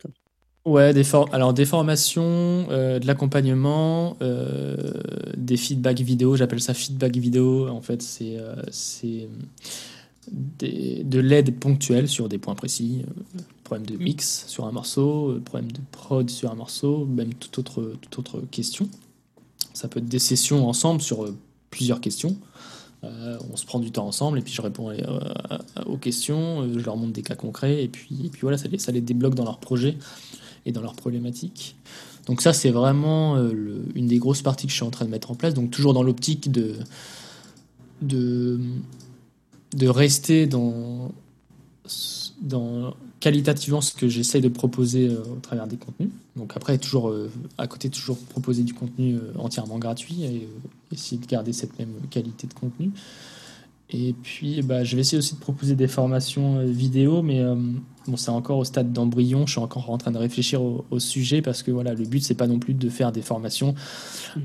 [0.66, 4.94] Ouais, des alors des formations, euh, de l'accompagnement, euh,
[5.38, 7.70] des feedback vidéo, j'appelle ça feedback vidéo.
[7.70, 8.38] En fait, c'est
[8.72, 9.30] c'est
[10.32, 15.42] de l'aide ponctuelle sur des points précis, euh, problème de mix sur un morceau, euh,
[15.44, 18.88] problème de prod sur un morceau, même toute autre, toute autre question.
[19.74, 21.36] Ça peut être des sessions ensemble sur euh,
[21.70, 22.38] plusieurs questions.
[23.04, 24.92] on se prend du temps ensemble et puis je réponds
[25.86, 28.80] aux questions, je leur montre des cas concrets et puis, et puis voilà, ça les,
[28.80, 29.98] ça les débloque dans leur projet
[30.66, 31.76] et dans leurs problématiques.
[32.26, 33.38] Donc ça, c'est vraiment
[33.94, 35.54] une des grosses parties que je suis en train de mettre en place.
[35.54, 36.78] Donc toujours dans l'optique de,
[38.02, 38.60] de
[39.76, 41.12] de rester dans,
[42.42, 42.94] dans
[43.26, 46.12] qualitativement ce que j'essaye de proposer euh, au travers des contenus.
[46.36, 50.48] Donc après, toujours euh, à côté, toujours proposer du contenu euh, entièrement gratuit et
[50.92, 52.92] essayer de garder cette même qualité de contenu.
[53.90, 57.42] Et puis, bah, je vais essayer aussi de proposer des formations vidéo, mais
[58.08, 59.46] bon, c'est encore au stade d'embryon.
[59.46, 62.36] Je suis encore en train de réfléchir au, sujet parce que voilà, le but c'est
[62.36, 63.76] pas non plus de faire des formations.
[64.36, 64.42] Mmh.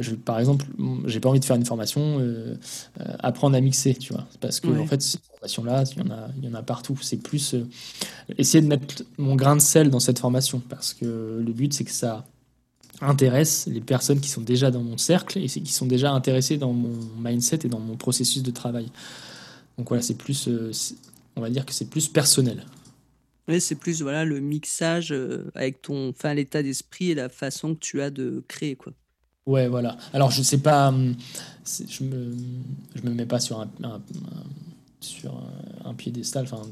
[0.00, 0.66] je, par exemple,
[1.06, 2.20] j'ai pas envie de faire une formation
[3.18, 5.02] apprendre à mixer, tu vois, parce que en fait,
[5.42, 6.98] formation-là, il y, en a, il y en a partout.
[7.02, 7.66] C'est plus euh,
[8.38, 11.84] essayer de mettre mon grain de sel dans cette formation, parce que le but, c'est
[11.84, 12.24] que ça
[13.00, 16.72] intéresse les personnes qui sont déjà dans mon cercle et qui sont déjà intéressées dans
[16.72, 18.86] mon mindset et dans mon processus de travail.
[19.76, 20.70] Donc voilà, c'est plus, euh,
[21.34, 22.64] on va dire que c'est plus personnel.
[23.48, 27.74] Oui, c'est plus voilà le mixage euh, avec ton, enfin l'état d'esprit et la façon
[27.74, 28.92] que tu as de créer quoi.
[29.46, 29.96] Ouais, voilà.
[30.12, 31.16] Alors je sais pas, hum,
[31.66, 32.36] je me,
[32.94, 33.68] je me mets pas sur un
[35.02, 35.42] sur
[35.84, 36.44] un, piédestal.
[36.44, 36.62] Enfin,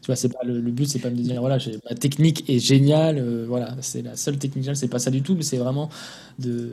[0.00, 2.58] tu vois, c'est pas le, but, c'est pas de me dire voilà, ma technique est
[2.58, 5.58] géniale, euh, voilà, c'est la seule technique géniale, c'est pas ça du tout, mais c'est
[5.58, 5.90] vraiment
[6.38, 6.70] de,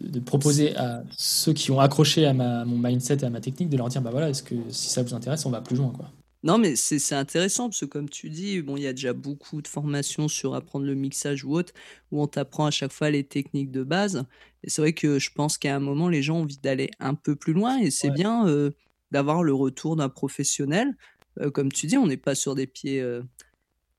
[0.00, 3.68] de, proposer à ceux qui ont accroché à ma, mon mindset et à ma technique
[3.68, 5.90] de leur dire bah voilà, est-ce que si ça vous intéresse, on va plus loin
[5.90, 6.10] quoi.
[6.44, 9.62] Non, mais c'est intéressant parce que, comme tu dis, bon, il y a déjà beaucoup
[9.62, 11.72] de formations sur apprendre le mixage ou autre,
[12.12, 14.24] où on t'apprend à chaque fois les techniques de base.
[14.62, 17.14] Et c'est vrai que je pense qu'à un moment, les gens ont envie d'aller un
[17.14, 18.46] peu plus loin et c'est bien.
[18.46, 18.70] Euh,
[19.14, 20.96] d'avoir le retour d'un professionnel.
[21.40, 23.22] Euh, comme tu dis, on n'est pas sur des pieds, euh,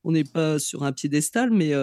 [0.04, 1.74] on n'est pas sur un piédestal, mais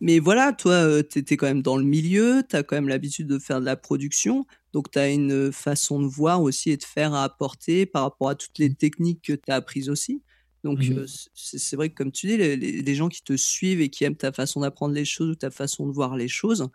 [0.00, 2.88] mais voilà, toi, euh, tu étais quand même dans le milieu, tu as quand même
[2.88, 6.76] l'habitude de faire de la production, donc tu as une façon de voir aussi et
[6.76, 8.74] de faire à apporter par rapport à toutes les mmh.
[8.76, 10.22] techniques que tu as apprises aussi.
[10.64, 13.88] Donc mmh c'est vrai que comme tu dis, les, les, gens qui te suivent et
[13.88, 16.68] qui aiment ta façon d'apprendre les choses ou ta façon de voir les choses,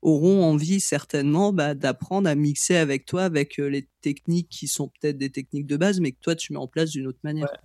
[0.00, 4.88] auront envie certainement bah, d'apprendre à mixer avec toi, avec euh, les techniques qui sont
[4.88, 7.50] peut-être des techniques de base, mais que toi tu mets en place d'une autre manière.
[7.52, 7.58] Ouais.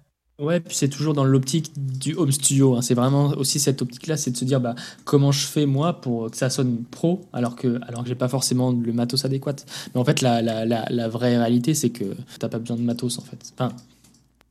[0.46, 2.76] Puis c'est toujours dans l'optique du home studio.
[2.76, 2.82] Hein.
[2.82, 4.76] C'est vraiment aussi cette optique-là, c'est de se dire bah,
[5.06, 8.28] comment je fais moi pour que ça sonne pro, alors que, alors que j'ai pas
[8.28, 9.56] forcément le matos adéquat.
[9.94, 13.20] Mais en fait, la, la, la, vraie réalité, c'est que t'as pas besoin de matos
[13.20, 13.54] en fait.
[13.54, 13.74] Enfin,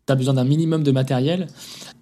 [0.07, 1.47] tu as besoin d'un minimum de matériel,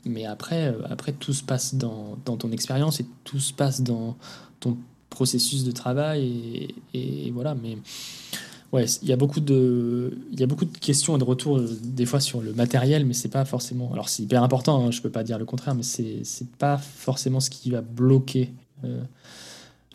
[0.04, 3.82] mais après, euh, après tout se passe dans, dans ton expérience et tout se passe
[3.82, 4.16] dans
[4.60, 4.76] ton
[5.10, 7.76] processus de travail et, voilà mais
[8.72, 11.58] ouais il y a beaucoup de il y a beaucoup de questions et de retours
[11.58, 14.90] euh, des fois sur le matériel mais c'est pas forcément alors c'est hyper important hein,
[14.90, 18.52] je peux pas dire le contraire mais c'est c'est pas forcément ce qui va bloquer
[18.84, 19.02] euh,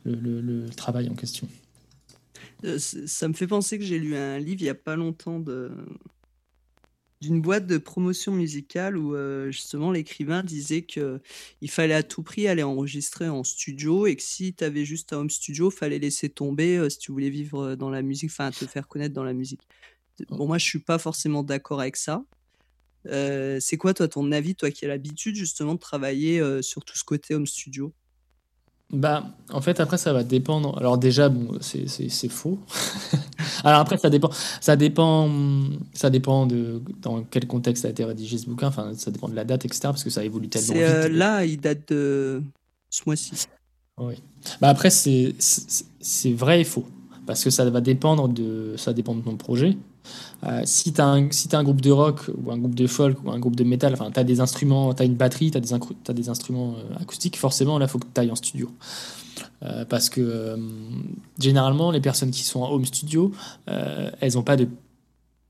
[0.06, 1.48] le, le, travail en question.
[2.66, 5.40] Euh, ça me fait penser que j'ai lu un livre il y a pas longtemps
[5.40, 5.72] de
[7.24, 9.16] d'une boîte de promotion musicale où
[9.50, 11.22] justement l'écrivain disait que
[11.62, 15.14] il fallait à tout prix aller enregistrer en studio et que si tu avais juste
[15.14, 18.66] un home studio, fallait laisser tomber si tu voulais vivre dans la musique, enfin te
[18.66, 19.62] faire connaître dans la musique.
[20.30, 22.26] Bon, moi je suis pas forcément d'accord avec ça.
[23.06, 27.06] c'est quoi toi ton avis, toi qui as l'habitude justement de travailler sur tout ce
[27.06, 27.94] côté home studio?
[28.94, 30.78] Bah, en fait, après, ça va dépendre.
[30.78, 32.60] Alors, déjà, bon, c'est faux.
[33.64, 34.30] Alors, après, ça dépend,
[34.62, 35.30] ça dépend,
[35.94, 38.68] ça dépend de dans quel contexte a été rédigé ce bouquin.
[38.68, 39.82] Enfin, ça dépend de la date, etc.
[39.86, 40.84] Parce que ça évolue tellement vite.
[40.84, 42.44] Euh, là, il date de
[42.92, 43.48] ce mois-ci.
[43.98, 44.14] Oui.
[44.62, 45.34] Bah, après, c'est
[46.34, 46.86] vrai et faux.
[47.26, 49.76] Parce que ça va dépendre de, ça dépend de ton projet.
[50.46, 53.40] Euh, si tu as, un groupe de rock ou un groupe de folk ou un
[53.40, 55.78] groupe de métal, enfin, tu as des instruments, tu une batterie, tu as,
[56.08, 58.72] as, des instruments euh, acoustiques, forcément, là, il faut que tu ailles en studio.
[59.64, 60.58] Euh, parce que
[61.40, 63.32] généralement, les personnes qui sont en home studio,
[63.68, 64.68] elles n'ont pas de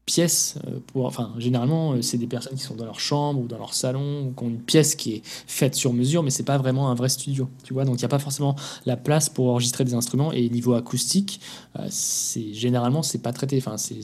[0.06, 0.56] pièces
[0.88, 1.06] pour.
[1.06, 4.34] Enfin, généralement, c'est des personnes qui sont dans leur chambre ou dans leur salon ou
[4.38, 7.10] qui ont une pièce qui est faite sur mesure, mais c'est pas vraiment un vrai
[7.10, 7.50] studio.
[7.64, 10.32] Tu vois, donc il n'y a pas forcément la place pour enregistrer des instruments.
[10.32, 11.40] Et niveau acoustique,
[11.90, 13.58] c'est généralement, c'est pas traité.
[13.58, 14.02] Enfin, c'est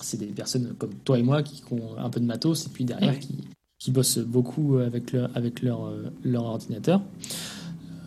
[0.00, 2.84] c'est des personnes comme toi et moi qui ont un peu de matos et puis
[2.84, 3.44] derrière qui,
[3.78, 7.00] qui, bossent beaucoup avec leur, avec leur, euh, leur ordinateur.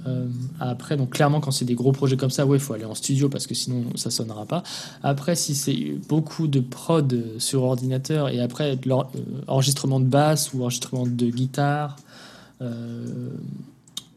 [0.09, 0.27] Euh,
[0.59, 2.95] après, donc clairement, quand c'est des gros projets comme ça, ouais, il faut aller en
[2.95, 4.63] studio parce que sinon ça sonnera pas.
[5.03, 10.61] Après, si c'est beaucoup de prod sur ordinateur et après de l'enregistrement de basse ou
[10.61, 11.97] enregistrement de guitare
[12.61, 13.29] euh,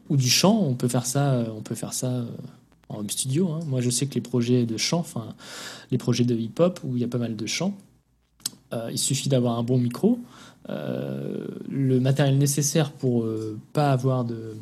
[0.09, 1.43] ou du chant, on peut faire ça.
[1.55, 2.25] On peut faire ça
[2.89, 3.49] en home studio.
[3.51, 3.59] Hein.
[3.67, 5.35] Moi, je sais que les projets de chant, enfin,
[5.91, 7.75] les projets de hip-hop où il y a pas mal de chants,
[8.73, 10.19] euh, il suffit d'avoir un bon micro,
[10.69, 14.55] euh, le matériel nécessaire pour euh, pas avoir de,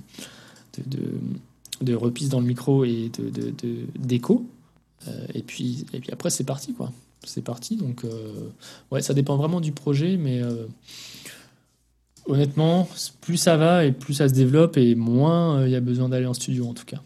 [0.78, 1.19] de,
[1.82, 3.32] de, reprise dans le micro et de,
[3.97, 4.45] d'écho.
[5.34, 6.91] et, puis, et puis après, c'est parti, quoi.
[7.24, 7.76] C'est parti.
[7.76, 8.03] Donc,
[8.91, 10.41] ouais, ça dépend vraiment du projet, mais
[12.26, 12.88] honnêtement,
[13.22, 16.26] plus ça va et plus ça se développe et moins il y a besoin d'aller
[16.26, 17.01] en studio, en tout cas.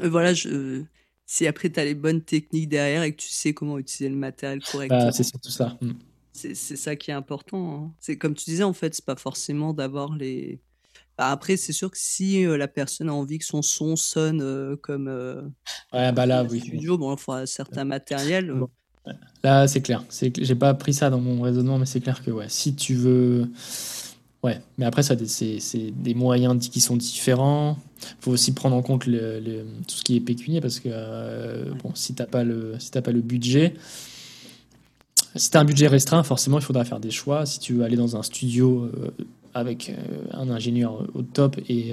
[0.00, 0.82] Euh, voilà, je,
[1.26, 4.16] si après tu as les bonnes techniques derrière et que tu sais comment utiliser le
[4.16, 5.06] matériel correctement.
[5.06, 5.76] Bah, c'est surtout ça.
[5.80, 5.92] Mm.
[6.32, 7.74] C'est ça qui est important.
[7.74, 7.92] Hein.
[7.98, 10.60] C'est comme tu disais, en fait, c'est pas forcément d'avoir les.
[11.18, 15.08] Bah, après, c'est sûr que si la personne a envie que son son sonne comme.
[15.92, 16.60] ouais, bah là, oui.
[16.60, 18.52] Studio, bon, il faudra certains matériels.
[19.42, 20.04] Là, c'est clair.
[20.10, 23.48] J'ai pas pris ça dans mon raisonnement, mais c'est clair que ouais, si tu veux
[24.46, 27.78] Ouais, mais après, ça, c'est des moyens qui sont différents.
[28.00, 31.72] Il faut aussi prendre en compte le, tout ce qui est pécunier parce que euh,
[31.82, 33.74] bon, si tu n'as pas, le, si pas le budget,
[35.34, 37.44] si tu as un budget restreint, forcément, il faudra faire des choix.
[37.44, 39.10] Si tu veux aller dans un studio euh,
[39.58, 39.94] avec euh,
[40.32, 41.92] un ingénieur au top et,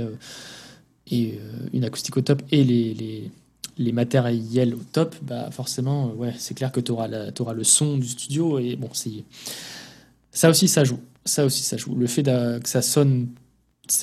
[1.11, 1.39] et
[1.73, 3.31] une acoustique au top et les, les,
[3.77, 8.07] les matériels au top, bah forcément, ouais, c'est clair que tu auras, le son du
[8.07, 8.89] studio et bon,
[10.31, 11.95] ça aussi, ça joue ça aussi, ça joue.
[11.95, 13.27] Le fait que ça sonne,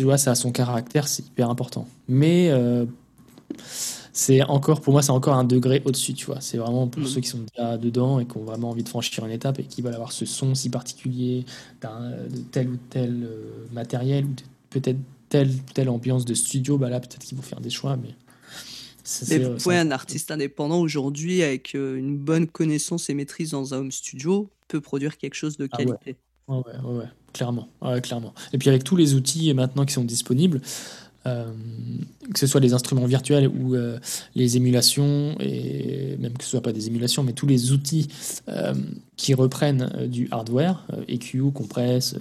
[0.01, 1.87] vois, ça a son caractère, c'est hyper important.
[2.09, 2.87] Mais euh,
[4.21, 6.43] c'est encore, pour moi, c'est encore un degré au-dessus, tu vois.
[6.43, 7.07] C'est vraiment pour mm.
[7.07, 9.65] ceux qui sont déjà dedans et qui ont vraiment envie de franchir une étape et
[9.65, 11.47] qui veulent avoir ce son si particulier
[11.83, 14.35] de tel ou tel euh, matériel ou
[14.69, 14.99] peut-être
[15.31, 16.77] telle telle ambiance de studio.
[16.77, 18.15] Bah là, peut-être qu'ils vont faire des choix, mais.
[19.31, 23.79] Mais vous un artiste indépendant aujourd'hui avec euh, une bonne connaissance et maîtrise dans un
[23.79, 26.17] home studio peut produire quelque chose de ah qualité.
[26.47, 27.69] Ouais, ouais, clairement,
[28.03, 28.35] clairement.
[28.53, 30.61] Et puis avec tous les outils maintenant qui sont disponibles,
[31.27, 31.53] euh,
[32.33, 33.99] que ce soit les instruments virtuels ou euh,
[34.35, 38.09] les émulations, et même que ce soit pas des émulations, mais tous les outils
[38.49, 38.75] euh,
[39.17, 42.17] qui reprennent du hardware, EQ, compresse,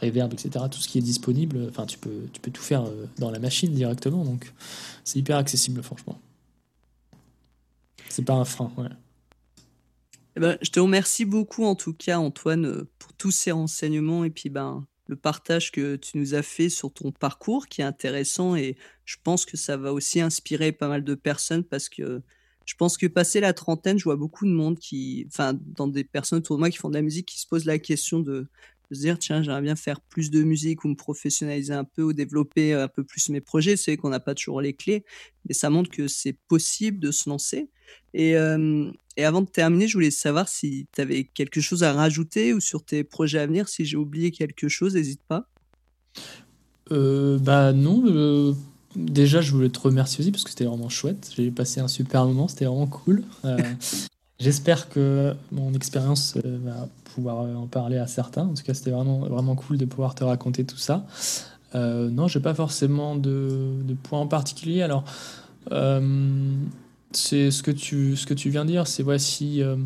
[0.00, 2.84] reverb, etc., tout ce qui est disponible, enfin tu peux, tu peux tout faire
[3.18, 4.52] dans la machine directement, donc
[5.02, 6.18] c'est hyper accessible, franchement.
[8.08, 8.88] C'est pas un frein, ouais.
[10.36, 14.30] Eh ben, je te remercie beaucoup en tout cas Antoine pour tous ces renseignements et
[14.30, 18.56] puis ben le partage que tu nous as fait sur ton parcours qui est intéressant
[18.56, 22.22] et je pense que ça va aussi inspirer pas mal de personnes parce que
[22.64, 26.02] je pense que passé la trentaine, je vois beaucoup de monde qui, enfin, dans des
[26.02, 28.48] personnes autour de moi qui font de la musique, qui se posent la question de
[28.90, 32.12] se dire tiens j'aimerais bien faire plus de musique ou me professionnaliser un peu ou
[32.12, 33.76] développer un peu plus mes projets.
[33.76, 35.04] C'est qu'on n'a pas toujours les clés
[35.46, 37.68] mais ça montre que c'est possible de se lancer.
[38.14, 38.34] Et,
[39.16, 42.60] et avant de terminer je voulais savoir si tu avais quelque chose à rajouter ou
[42.60, 45.48] sur tes projets à venir si j'ai oublié quelque chose n'hésite pas
[46.92, 48.52] euh, bah non euh,
[48.96, 52.26] déjà je voulais te remercier aussi parce que c'était vraiment chouette j'ai passé un super
[52.26, 53.58] moment c'était vraiment cool euh,
[54.40, 58.42] J'espère que mon expérience va pouvoir euh, en parler à certains.
[58.42, 61.06] En tout cas, c'était vraiment, vraiment cool de pouvoir te raconter tout ça.
[61.74, 64.82] Euh, non, j'ai pas forcément de, de points en particulier.
[64.82, 65.04] Alors,
[65.70, 66.56] euh,
[67.16, 68.86] c'est ce que tu ce que tu viens de dire.
[68.86, 69.76] C'est voici euh,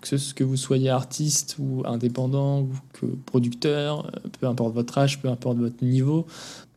[0.00, 4.10] que, ce, que vous soyez artiste ou indépendant ou que producteur,
[4.40, 6.26] peu importe votre âge, peu importe votre niveau,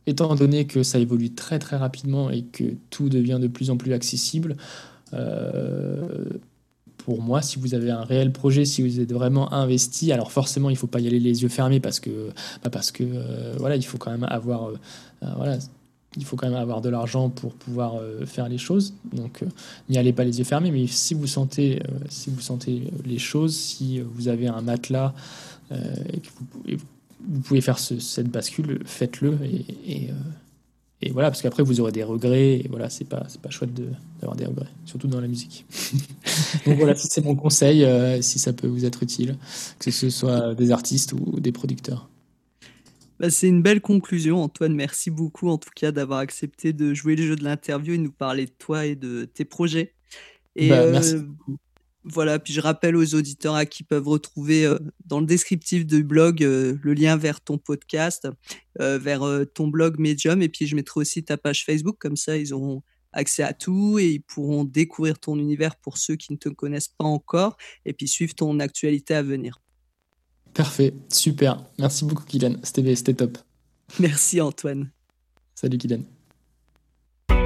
[0.06, 3.76] étant donné que ça évolue très très rapidement et que tout devient de plus en
[3.76, 4.56] plus accessible,
[5.12, 6.24] euh,
[7.04, 10.68] pour moi, si vous avez un réel projet, si vous êtes vraiment investi, alors forcément,
[10.70, 12.30] il ne faut pas y aller les yeux fermés parce que,
[12.70, 14.76] parce que euh, voilà, il faut quand même avoir, euh,
[15.36, 15.58] voilà,
[16.16, 18.94] il faut quand même avoir de l'argent pour pouvoir faire les choses.
[19.12, 19.44] Donc,
[19.88, 20.72] n'y allez pas les yeux fermés.
[20.72, 25.14] Mais si vous sentez, si vous sentez les choses, si vous avez un matelas
[25.70, 26.28] et que
[27.28, 30.14] vous, pouvez faire cette bascule, faites-le et, euh,
[31.12, 33.70] voilà, parce qu'après vous aurez des regrets et voilà, c'est pas c'est pas chouette
[34.20, 35.64] d'avoir des regrets, surtout dans la musique.
[36.66, 39.36] Donc voilà, c'est mon conseil, euh, si ça peut vous être utile,
[39.78, 42.09] que ce soit des artistes ou des producteurs.
[43.20, 44.74] Bah, c'est une belle conclusion, Antoine.
[44.74, 48.10] Merci beaucoup en tout cas d'avoir accepté de jouer le jeu de l'interview et nous
[48.10, 49.94] parler de toi et de tes projets.
[50.56, 51.16] Et bah, merci.
[51.16, 51.22] Euh,
[52.02, 56.02] voilà, puis je rappelle aux auditeurs à qui peuvent retrouver euh, dans le descriptif du
[56.02, 58.26] blog euh, le lien vers ton podcast,
[58.78, 62.54] vers ton blog Medium, et puis je mettrai aussi ta page Facebook, comme ça ils
[62.54, 66.48] auront accès à tout et ils pourront découvrir ton univers pour ceux qui ne te
[66.48, 69.60] connaissent pas encore, et puis suivre ton actualité à venir.
[70.54, 71.64] Parfait, super.
[71.78, 73.38] Merci beaucoup Kylian, c'était top.
[73.98, 74.90] Merci Antoine.
[75.54, 76.02] Salut Kylian.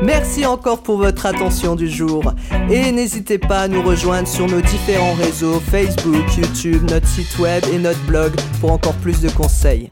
[0.02, 2.34] Merci encore pour votre attention du jour
[2.70, 7.64] et n'hésitez pas à nous rejoindre sur nos différents réseaux Facebook, YouTube, notre site web
[7.72, 9.90] et notre blog pour encore plus de conseils.